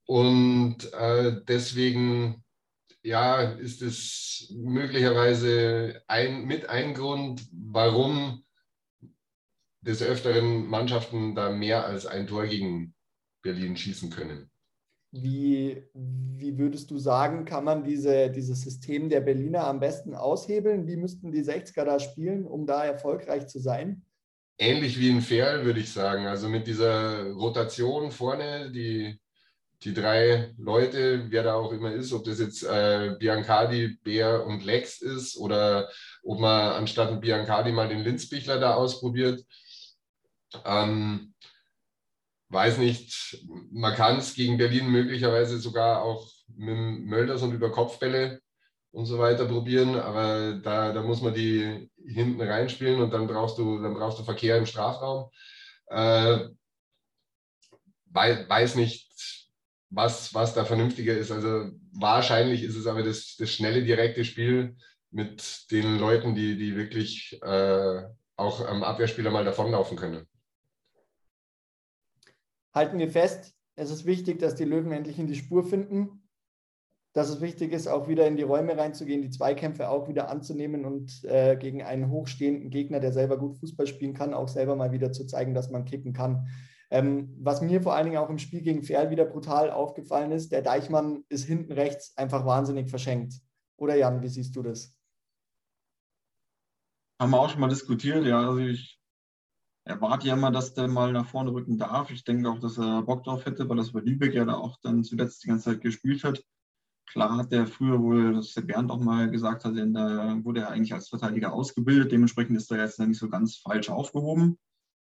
und 0.07 0.93
äh, 0.95 1.41
deswegen 1.47 2.43
ja, 3.03 3.43
ist 3.43 3.83
es 3.83 4.53
möglicherweise 4.55 6.03
ein, 6.07 6.45
mit 6.45 6.69
ein 6.69 6.95
Grund, 6.95 7.47
warum 7.53 8.45
des 9.81 10.03
Öfteren 10.03 10.67
Mannschaften 10.67 11.35
da 11.35 11.51
mehr 11.51 11.85
als 11.85 12.07
ein 12.07 12.27
Tor 12.27 12.47
gegen 12.47 12.95
Berlin 13.43 13.77
schießen 13.77 14.11
können. 14.11 14.49
Wie, 15.11 15.83
wie 15.93 16.57
würdest 16.57 16.91
du 16.91 16.97
sagen, 16.97 17.45
kann 17.45 17.65
man 17.65 17.85
diese, 17.85 18.31
dieses 18.31 18.63
System 18.63 19.11
der 19.11 19.21
Berliner 19.21 19.67
am 19.67 19.81
besten 19.81 20.15
aushebeln? 20.15 20.87
Wie 20.87 20.97
müssten 20.97 21.33
die 21.33 21.43
60er 21.43 21.85
da 21.85 21.99
spielen, 21.99 22.47
um 22.47 22.67
da 22.67 22.85
erfolgreich 22.85 23.47
zu 23.49 23.59
sein? 23.59 24.07
Ähnlich 24.59 24.99
wie 24.99 25.11
in 25.11 25.21
Ferl, 25.21 25.65
würde 25.65 25.81
ich 25.81 25.93
sagen. 25.93 26.27
Also 26.27 26.49
mit 26.49 26.67
dieser 26.67 27.31
Rotation 27.33 28.11
vorne, 28.11 28.71
die 28.71 29.21
die 29.85 29.95
drei 29.95 30.55
Leute, 30.59 31.31
wer 31.31 31.43
da 31.43 31.55
auch 31.55 31.73
immer 31.73 31.93
ist, 31.93 32.13
ob 32.13 32.25
das 32.25 32.39
jetzt 32.39 32.63
äh, 32.63 33.17
Biancardi, 33.19 33.99
Bär 34.03 34.47
und 34.47 34.65
Lex 34.65 35.01
ist 35.01 35.37
oder 35.37 35.89
ob 36.23 36.39
man 36.39 36.73
anstatt 36.73 37.11
ein 37.11 37.21
Biancardi 37.21 37.73
mal 37.73 37.89
den 37.89 38.01
Linzbichler 38.05 38.61
da 38.61 38.75
ausprobiert. 38.75 39.45
Ähm, 40.65 41.35
weiß 42.51 42.79
nicht, 42.79 43.45
man 43.73 43.95
kann 43.95 44.19
es 44.19 44.35
gegen 44.35 44.59
Berlin 44.59 44.91
möglicherweise 44.91 45.59
sogar 45.59 46.03
auch 46.03 46.31
mit 46.55 46.77
Mölders 46.77 47.43
und 47.43 47.53
über 47.53 47.73
Kopfbälle 47.73 48.41
und 48.93 49.07
so 49.07 49.19
weiter 49.19 49.47
probieren, 49.47 49.97
aber 49.97 50.55
da, 50.63 50.93
da 50.93 51.03
muss 51.03 51.23
man 51.23 51.35
die 51.35 51.91
hinten 52.07 52.43
reinspielen 52.43 53.01
und 53.01 53.11
dann 53.13 53.27
brauchst 53.27 53.59
du, 53.59 53.81
dann 53.81 53.95
brauchst 53.95 54.19
du 54.19 54.25
Verkehr 54.25 54.59
im 54.59 54.67
Strafraum. 54.67 55.31
Äh, 55.87 56.51
weiß 58.13 58.75
nicht, 58.75 59.11
was, 59.93 60.35
was 60.35 60.55
da 60.55 60.65
vernünftiger 60.65 61.17
ist. 61.17 61.31
Also 61.31 61.71
wahrscheinlich 61.93 62.63
ist 62.63 62.77
es 62.77 62.87
aber 62.87 63.03
das, 63.03 63.37
das 63.39 63.51
schnelle, 63.51 63.85
direkte 63.85 64.25
Spiel 64.25 64.77
mit 65.11 65.71
den 65.71 65.99
Leuten, 65.99 66.35
die, 66.35 66.57
die 66.57 66.75
wirklich 66.75 67.39
äh, 67.43 68.03
auch 68.37 68.67
am 68.67 68.83
Abwehrspieler 68.83 69.31
mal 69.31 69.45
davonlaufen 69.45 69.97
können. 69.97 70.27
Halten 72.75 72.99
wir 72.99 73.11
fest, 73.11 73.55
es 73.77 73.91
ist 73.91 74.07
wichtig, 74.07 74.39
dass 74.39 74.55
die 74.55 74.65
Löwen 74.65 74.93
endlich 74.93 75.19
in 75.19 75.27
die 75.27 75.35
Spur 75.35 75.63
finden, 75.63 76.23
dass 77.13 77.29
es 77.29 77.43
wichtig 77.43 77.73
ist, 77.73 77.87
auch 77.87 78.09
wieder 78.09 78.27
in 78.27 78.37
die 78.37 78.43
Räume 78.43 78.79
reinzugehen, 78.79 79.21
die 79.21 79.29
Zweikämpfe 79.29 79.91
auch 79.91 80.09
wieder 80.09 80.31
anzunehmen 80.31 80.87
und 80.87 81.23
äh, 81.25 81.57
gegen 81.57 81.83
einen 81.83 82.11
hochstehenden 82.11 82.71
Gegner, 82.71 83.01
der 83.01 83.13
selber 83.13 83.37
gut 83.37 83.59
Fußball 83.59 83.87
spielen 83.87 84.15
kann, 84.15 84.33
auch 84.33 84.49
selber 84.49 84.75
mal 84.75 84.93
wieder 84.93 85.13
zu 85.13 85.27
zeigen, 85.27 85.53
dass 85.53 85.71
man 85.71 85.85
kicken 85.85 86.15
kann. 86.15 86.49
Ähm, 86.93 87.35
was 87.41 87.63
mir 87.63 87.81
vor 87.81 87.95
allen 87.95 88.05
Dingen 88.05 88.19
auch 88.19 88.29
im 88.29 88.39
Spiel 88.39 88.61
gegen 88.61 88.83
Ferl 88.83 89.09
wieder 89.09 89.25
brutal 89.25 89.71
aufgefallen 89.71 90.31
ist, 90.31 90.53
der 90.53 90.61
Deichmann 90.61 91.25
ist 91.31 91.47
hinten 91.47 91.73
rechts 91.73 92.15
einfach 92.19 92.45
wahnsinnig 92.45 92.91
verschenkt. 92.91 93.41
Oder 93.79 93.97
Jan, 93.97 94.21
wie 94.21 94.29
siehst 94.29 94.55
du 94.55 94.63
das? 94.63 94.95
Haben 97.19 97.31
wir 97.31 97.41
auch 97.41 97.49
schon 97.49 97.61
mal 97.61 97.69
diskutiert, 97.69 98.27
ja. 98.27 98.47
Also 98.47 98.59
ich 98.59 99.01
erwarte 99.85 100.29
ja 100.29 100.35
immer, 100.35 100.51
dass 100.51 100.75
der 100.75 100.87
mal 100.87 101.13
nach 101.13 101.27
vorne 101.27 101.55
rücken 101.55 101.79
darf. 101.79 102.11
Ich 102.11 102.25
denke 102.25 102.51
auch, 102.51 102.59
dass 102.59 102.77
er 102.77 103.01
Bock 103.01 103.25
drauf 103.25 103.47
hätte, 103.47 103.67
weil 103.71 103.79
das 103.79 103.93
bei 103.93 104.01
Lübeck 104.01 104.35
ja 104.35 104.45
da 104.45 104.57
auch 104.57 104.77
dann 104.83 105.03
zuletzt 105.03 105.45
die 105.45 105.49
ganze 105.49 105.71
Zeit 105.71 105.81
gespielt 105.81 106.23
hat. 106.25 106.45
Klar 107.07 107.39
hat 107.39 107.53
der 107.53 107.67
früher 107.67 108.03
wohl, 108.03 108.35
dass 108.35 108.53
der 108.53 108.63
Bernd 108.63 108.91
auch 108.91 109.01
mal 109.01 109.31
gesagt 109.31 109.65
hat, 109.65 109.75
da 109.75 110.45
wurde 110.45 110.61
er 110.61 110.69
eigentlich 110.69 110.93
als 110.93 111.09
Verteidiger 111.09 111.55
ausgebildet. 111.55 112.13
Dementsprechend 112.13 112.59
ist 112.59 112.71
er 112.71 112.81
jetzt 112.81 113.01
nicht 113.01 113.19
so 113.19 113.31
ganz 113.31 113.57
falsch 113.57 113.89
aufgehoben 113.89 114.59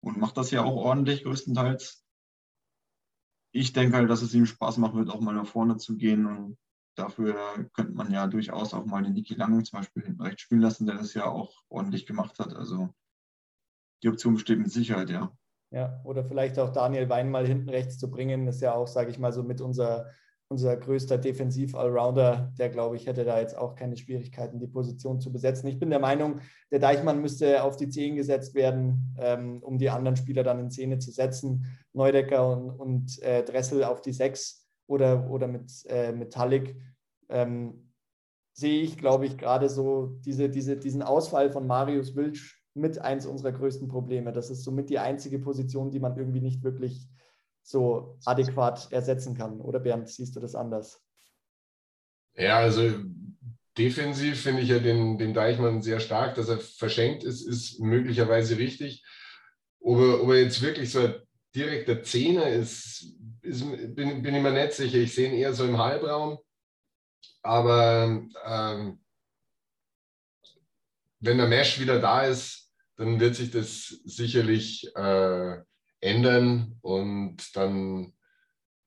und 0.03 0.17
macht 0.17 0.37
das 0.37 0.51
ja 0.51 0.63
auch 0.63 0.75
ordentlich 0.75 1.23
größtenteils. 1.23 2.05
Ich 3.53 3.71
denke 3.71 3.95
halt, 3.95 4.09
dass 4.09 4.21
es 4.21 4.33
ihm 4.33 4.45
Spaß 4.45 4.77
machen 4.77 4.97
wird, 4.97 5.09
auch 5.09 5.21
mal 5.21 5.33
nach 5.33 5.47
vorne 5.47 5.77
zu 5.77 5.95
gehen. 5.95 6.25
Und 6.25 6.57
dafür 6.95 7.69
könnte 7.73 7.93
man 7.93 8.11
ja 8.11 8.27
durchaus 8.27 8.73
auch 8.73 8.85
mal 8.85 9.01
den 9.01 9.13
Niki 9.13 9.35
Lang 9.35 9.63
zum 9.63 9.79
Beispiel 9.79 10.03
hinten 10.03 10.21
rechts 10.21 10.41
spielen 10.41 10.61
lassen, 10.61 10.85
der 10.87 10.97
das 10.97 11.13
ja 11.13 11.25
auch 11.25 11.63
ordentlich 11.69 12.05
gemacht 12.05 12.39
hat. 12.39 12.53
Also 12.53 12.93
die 14.03 14.09
Option 14.09 14.33
besteht 14.33 14.59
mit 14.59 14.71
Sicherheit, 14.71 15.09
ja. 15.09 15.31
Ja, 15.71 16.01
oder 16.03 16.25
vielleicht 16.25 16.59
auch 16.59 16.71
Daniel 16.71 17.07
Wein 17.09 17.31
mal 17.31 17.47
hinten 17.47 17.69
rechts 17.69 17.97
zu 17.97 18.11
bringen, 18.11 18.47
ist 18.47 18.61
ja 18.61 18.73
auch, 18.73 18.87
sage 18.87 19.09
ich 19.09 19.17
mal, 19.17 19.31
so 19.31 19.41
mit 19.41 19.61
unser, 19.61 20.11
unser 20.53 20.77
größter 20.77 21.17
Defensiv-Allrounder, 21.17 22.53
der, 22.59 22.69
glaube 22.69 22.95
ich, 22.95 23.07
hätte 23.07 23.25
da 23.25 23.39
jetzt 23.39 23.57
auch 23.57 23.73
keine 23.73 23.97
Schwierigkeiten, 23.97 24.59
die 24.59 24.67
Position 24.67 25.19
zu 25.19 25.31
besetzen. 25.31 25.65
Ich 25.67 25.79
bin 25.79 25.89
der 25.89 25.99
Meinung, 25.99 26.41
der 26.71 26.77
Deichmann 26.77 27.21
müsste 27.21 27.63
auf 27.63 27.75
die 27.75 27.89
10 27.89 28.15
gesetzt 28.15 28.53
werden, 28.53 29.15
ähm, 29.17 29.63
um 29.63 29.79
die 29.79 29.89
anderen 29.89 30.15
Spieler 30.15 30.43
dann 30.43 30.59
in 30.59 30.69
Szene 30.69 30.99
zu 30.99 31.09
setzen. 31.09 31.65
Neudecker 31.93 32.47
und, 32.47 32.69
und 32.69 33.23
äh, 33.23 33.43
Dressel 33.43 33.83
auf 33.83 34.01
die 34.01 34.13
6 34.13 34.69
oder, 34.85 35.27
oder 35.31 35.47
mit 35.47 35.71
äh, 35.87 36.11
Metallic. 36.11 36.75
Ähm, 37.29 37.91
sehe 38.53 38.83
ich, 38.83 38.99
glaube 38.99 39.25
ich, 39.25 39.39
gerade 39.39 39.69
so 39.69 40.19
diese, 40.23 40.49
diese, 40.49 40.77
diesen 40.77 41.01
Ausfall 41.01 41.51
von 41.51 41.65
Marius 41.65 42.15
Wilsch 42.15 42.63
mit 42.75 42.99
eins 42.99 43.25
unserer 43.25 43.53
größten 43.53 43.87
Probleme. 43.87 44.31
Das 44.31 44.51
ist 44.51 44.63
somit 44.63 44.91
die 44.91 44.99
einzige 44.99 45.39
Position, 45.39 45.89
die 45.89 45.99
man 45.99 46.15
irgendwie 46.15 46.41
nicht 46.41 46.63
wirklich 46.63 47.09
so 47.63 48.19
adäquat 48.25 48.91
ersetzen 48.91 49.35
kann. 49.35 49.61
Oder 49.61 49.79
Bernd, 49.79 50.09
siehst 50.09 50.35
du 50.35 50.39
das 50.39 50.53
anders? 50.53 51.01
Ja, 52.35 52.59
also 52.59 52.91
defensiv 53.77 54.41
finde 54.41 54.61
ich 54.61 54.69
ja 54.69 54.79
den, 54.79 55.17
den 55.17 55.33
Deichmann 55.33 55.81
sehr 55.81 55.99
stark. 55.99 56.35
Dass 56.35 56.49
er 56.49 56.59
verschenkt 56.59 57.23
ist, 57.23 57.41
ist 57.41 57.79
möglicherweise 57.79 58.57
richtig. 58.57 59.05
Ob 59.79 59.99
er, 59.99 60.23
ob 60.23 60.29
er 60.29 60.41
jetzt 60.41 60.61
wirklich 60.61 60.91
so 60.91 60.99
ein 60.99 61.15
direkter 61.55 62.03
Zehner 62.03 62.47
ist, 62.47 63.15
ist 63.41 63.63
bin, 63.95 64.21
bin 64.21 64.35
ich 64.35 64.41
mir 64.41 64.51
nicht 64.51 64.73
sicher. 64.73 64.97
Ich 64.97 65.13
sehe 65.13 65.29
ihn 65.29 65.35
eher 65.35 65.53
so 65.53 65.65
im 65.65 65.77
Halbraum. 65.77 66.39
Aber 67.41 68.23
ähm, 68.45 68.99
wenn 71.19 71.37
der 71.37 71.47
Mesh 71.47 71.79
wieder 71.79 71.99
da 71.99 72.23
ist, 72.23 72.71
dann 72.97 73.19
wird 73.19 73.35
sich 73.35 73.51
das 73.51 73.87
sicherlich 74.05 74.93
äh, 74.95 75.61
ändern 76.03 76.77
und 76.81 77.55
dann 77.55 78.13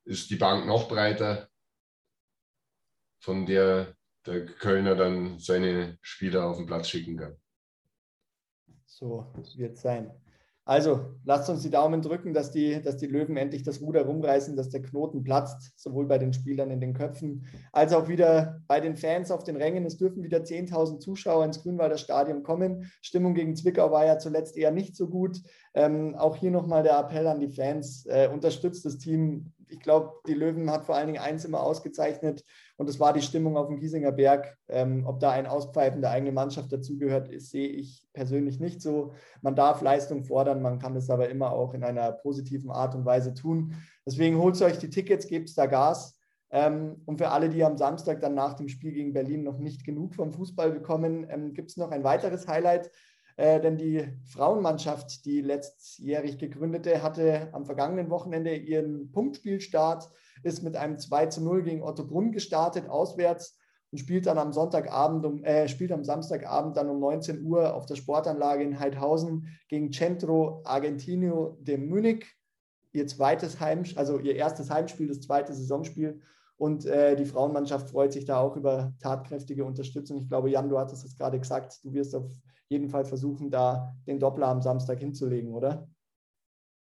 ist 0.05 0.31
die 0.31 0.37
Bank 0.37 0.67
noch 0.67 0.89
breiter, 0.89 1.49
von 3.19 3.47
der 3.47 3.97
der 4.27 4.45
Kölner 4.45 4.97
dann 4.97 5.39
seine 5.39 5.99
Spieler 6.03 6.47
auf 6.47 6.57
den 6.57 6.67
Platz 6.67 6.89
schicken 6.89 7.17
kann. 7.17 7.37
So 8.85 9.33
wird 9.57 9.75
es 9.75 9.83
sein. 9.83 10.11
Also 10.69 11.15
lasst 11.25 11.49
uns 11.49 11.63
die 11.63 11.71
Daumen 11.71 12.03
drücken, 12.03 12.35
dass 12.35 12.51
die, 12.51 12.83
dass 12.83 12.97
die 12.97 13.07
Löwen 13.07 13.37
endlich 13.37 13.63
das 13.63 13.81
Ruder 13.81 14.05
rumreißen, 14.05 14.57
dass 14.57 14.69
der 14.69 14.83
Knoten 14.83 15.23
platzt, 15.23 15.73
sowohl 15.77 16.07
bei 16.07 16.19
den 16.19 16.33
Spielern 16.33 16.73
in 16.73 16.81
den 16.81 16.93
Köpfen 16.93 17.47
als 17.71 17.93
auch 17.93 18.09
wieder 18.09 18.61
bei 18.67 18.81
den 18.81 18.97
Fans 18.97 19.31
auf 19.31 19.45
den 19.45 19.55
Rängen. 19.55 19.87
Es 19.87 19.97
dürfen 19.97 20.25
wieder 20.25 20.39
10.000 20.39 20.99
Zuschauer 20.99 21.45
ins 21.45 21.63
Grünwalder 21.63 21.99
Stadion 21.99 22.43
kommen. 22.43 22.91
Stimmung 23.01 23.35
gegen 23.35 23.55
Zwickau 23.55 23.93
war 23.93 24.07
ja 24.07 24.19
zuletzt 24.19 24.57
eher 24.57 24.73
nicht 24.73 24.97
so 24.97 25.07
gut. 25.07 25.41
Ähm, 25.73 26.17
auch 26.17 26.35
hier 26.35 26.51
nochmal 26.51 26.83
der 26.83 26.99
Appell 26.99 27.29
an 27.29 27.39
die 27.39 27.55
Fans, 27.55 28.05
äh, 28.07 28.29
unterstützt 28.33 28.85
das 28.85 28.99
Team. 28.99 29.53
Ich 29.69 29.81
glaube, 29.81 30.13
die 30.27 30.35
Löwen 30.35 30.71
hat 30.71 30.85
vor 30.85 30.95
allen 30.97 31.09
Dingen 31.09 31.23
eins 31.23 31.45
immer 31.45 31.61
ausgezeichnet, 31.61 32.45
und 32.77 32.89
das 32.89 33.01
war 33.01 33.13
die 33.13 33.23
Stimmung 33.23 33.57
auf 33.57 33.69
dem 33.69 33.79
Giesinger 33.79 34.13
Berg. 34.13 34.57
Ähm, 34.69 35.05
ob 35.07 35.21
da 35.21 35.31
ein 35.31 35.47
Auspfeifen 35.47 36.01
der 36.01 36.11
eigenen 36.11 36.35
Mannschaft 36.35 36.73
dazugehört, 36.73 37.31
sehe 37.41 37.69
ich 37.69 38.07
persönlich 38.13 38.61
nicht 38.61 38.83
so. 38.83 39.15
Man 39.43 39.57
darf 39.57 39.81
Leistung 39.81 40.25
fordern, 40.25 40.63
man 40.63 40.79
kann 40.79 40.95
es 40.95 41.09
aber 41.09 41.29
immer 41.29 41.53
auch 41.53 41.75
in 41.75 41.85
einer 41.85 42.13
positiven 42.13 42.71
Art 42.71 42.95
und 42.95 43.05
Weise 43.05 43.35
tun. 43.35 43.75
Deswegen 44.05 44.39
holt 44.39 44.61
euch 44.63 44.79
die 44.79 44.91
Tickets, 44.91 45.27
gebt 45.27 45.57
da 45.57 45.67
Gas. 45.67 46.19
Ähm, 46.51 47.03
und 47.07 47.19
für 47.19 47.31
alle, 47.31 47.49
die 47.49 47.65
am 47.65 47.77
Samstag 47.77 48.21
dann 48.21 48.35
nach 48.35 48.55
dem 48.55 48.69
Spiel 48.69 48.93
gegen 48.93 49.13
Berlin 49.13 49.43
noch 49.43 49.59
nicht 49.59 49.85
genug 49.85 50.15
vom 50.15 50.33
Fußball 50.33 50.71
bekommen, 50.71 51.27
ähm, 51.29 51.55
gibt 51.55 51.71
es 51.71 51.77
noch 51.77 51.91
ein 51.91 52.05
weiteres 52.05 52.47
Highlight. 52.47 52.91
Äh, 53.37 53.61
denn 53.61 53.77
die 53.77 54.09
Frauenmannschaft, 54.25 55.25
die 55.27 55.43
letztjährig 55.43 56.39
gegründete, 56.39 57.03
hatte 57.03 57.51
am 57.53 57.67
vergangenen 57.67 58.11
Wochenende 58.11 58.55
ihren 58.55 59.13
Punktspielstart 59.13 60.11
ist 60.43 60.63
mit 60.63 60.77
einem 60.77 60.99
2 60.99 61.27
zu 61.27 61.43
0 61.43 61.63
gegen 61.63 61.83
Otto 61.83 62.07
Brunn 62.07 62.33
gestartet, 62.33 62.89
auswärts 62.89 63.59
und 63.91 63.99
spielt 63.99 64.27
dann 64.27 64.39
am 64.39 64.53
Sonntagabend, 64.53 65.25
um, 65.25 65.45
äh, 65.45 65.69
spielt 65.69 65.93
am 65.93 66.05
Samstagabend 66.05 66.77
dann 66.77 66.89
um 66.89 66.99
19 66.99 67.45
Uhr 67.45 67.75
auf 67.75 67.87
der 67.87 67.97
Sportanlage 67.97 68.63
in 68.63 68.79
Heidhausen 68.79 69.49
gegen 69.69 69.93
Centro 69.93 70.63
Argentino 70.65 71.59
de 71.61 71.77
Munich. 71.77 72.27
Ihr 72.93 73.07
zweites 73.07 73.61
Heim, 73.61 73.85
also 73.97 74.19
ihr 74.19 74.37
erstes 74.37 74.71
Heimspiel, 74.71 75.09
das 75.09 75.21
zweite 75.21 75.53
Saisonspiel. 75.53 76.23
Und 76.57 76.87
äh, 76.87 77.17
die 77.17 77.27
Frauenmannschaft 77.27 77.91
freut 77.91 78.15
sich 78.15 78.25
da 78.25 78.41
auch 78.41 78.57
über 78.57 78.95
tatkräftige 79.01 79.65
Unterstützung. 79.65 80.17
Ich 80.17 80.29
glaube, 80.29 80.49
Jan, 80.49 80.71
du 80.71 80.79
hattest 80.79 81.05
es 81.05 81.17
gerade 81.17 81.39
gesagt, 81.39 81.85
du 81.85 81.93
wirst 81.93 82.15
auf 82.15 82.25
jeden 82.69 82.89
Fall 82.89 83.05
versuchen, 83.05 83.51
da 83.51 83.95
den 84.07 84.19
Doppler 84.19 84.49
am 84.49 84.63
Samstag 84.63 84.99
hinzulegen, 84.99 85.53
oder? 85.53 85.89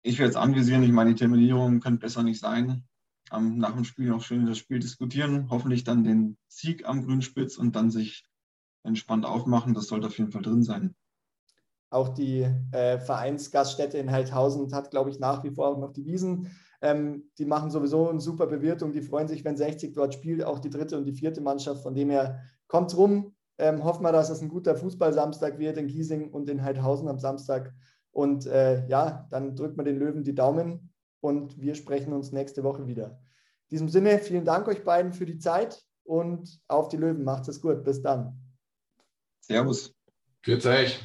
Ich 0.03 0.19
werde 0.19 0.31
es 0.31 0.35
anvisieren. 0.35 0.83
Ich 0.83 0.91
meine, 0.91 1.11
die 1.11 1.19
Terminierung 1.19 1.79
könnte 1.79 1.99
besser 1.99 2.23
nicht 2.23 2.39
sein 2.39 2.83
am, 3.31 3.57
nach 3.57 3.73
dem 3.73 3.83
Spiel 3.83 4.11
auch 4.11 4.21
schön 4.21 4.45
das 4.45 4.57
Spiel 4.57 4.79
diskutieren, 4.79 5.49
hoffentlich 5.49 5.83
dann 5.83 6.03
den 6.03 6.37
Sieg 6.47 6.87
am 6.87 7.05
Grünspitz 7.05 7.57
und 7.57 7.75
dann 7.75 7.91
sich 7.91 8.25
entspannt 8.83 9.25
aufmachen. 9.25 9.73
Das 9.73 9.87
sollte 9.87 10.07
auf 10.07 10.17
jeden 10.17 10.31
Fall 10.31 10.41
drin 10.41 10.63
sein. 10.63 10.95
Auch 11.89 12.09
die 12.09 12.47
äh, 12.71 12.99
Vereinsgaststätte 12.99 13.97
in 13.97 14.11
Heidhausen 14.11 14.73
hat, 14.73 14.91
glaube 14.91 15.09
ich, 15.09 15.19
nach 15.19 15.43
wie 15.43 15.51
vor 15.51 15.67
auch 15.67 15.77
noch 15.77 15.91
die 15.91 16.05
Wiesen. 16.05 16.51
Ähm, 16.81 17.29
die 17.37 17.45
machen 17.45 17.69
sowieso 17.69 18.09
eine 18.09 18.21
super 18.21 18.47
Bewirtung. 18.47 18.91
Die 18.91 19.01
freuen 19.01 19.27
sich, 19.27 19.43
wenn 19.43 19.57
60 19.57 19.93
dort 19.93 20.13
spielt, 20.13 20.43
auch 20.43 20.59
die 20.59 20.69
dritte 20.69 20.97
und 20.97 21.05
die 21.05 21.13
vierte 21.13 21.41
Mannschaft. 21.41 21.83
Von 21.83 21.93
dem 21.93 22.09
her 22.09 22.41
kommt 22.67 22.95
rum. 22.95 23.35
Ähm, 23.61 23.83
hoffen 23.83 24.03
wir, 24.03 24.11
dass 24.11 24.31
es 24.31 24.41
ein 24.41 24.49
guter 24.49 24.75
Fußball-Samstag 24.75 25.59
wird 25.59 25.77
in 25.77 25.87
Giesing 25.87 26.31
und 26.31 26.49
in 26.49 26.63
Heidhausen 26.63 27.07
am 27.07 27.19
Samstag. 27.19 27.71
Und 28.11 28.47
äh, 28.47 28.87
ja, 28.87 29.27
dann 29.29 29.55
drückt 29.55 29.77
man 29.77 29.85
den 29.85 29.99
Löwen 29.99 30.23
die 30.23 30.33
Daumen 30.33 30.91
und 31.19 31.61
wir 31.61 31.75
sprechen 31.75 32.11
uns 32.11 32.31
nächste 32.31 32.63
Woche 32.63 32.87
wieder. 32.87 33.21
In 33.69 33.75
diesem 33.75 33.89
Sinne, 33.89 34.17
vielen 34.17 34.45
Dank 34.45 34.67
euch 34.67 34.83
beiden 34.83 35.13
für 35.13 35.27
die 35.27 35.37
Zeit 35.37 35.81
und 36.03 36.59
auf 36.67 36.89
die 36.89 36.97
Löwen. 36.97 37.23
Macht 37.23 37.47
es 37.47 37.61
gut. 37.61 37.83
Bis 37.83 38.01
dann. 38.01 38.35
Servus. 39.39 39.93
Grüß 40.41 40.65
euch. 40.65 40.99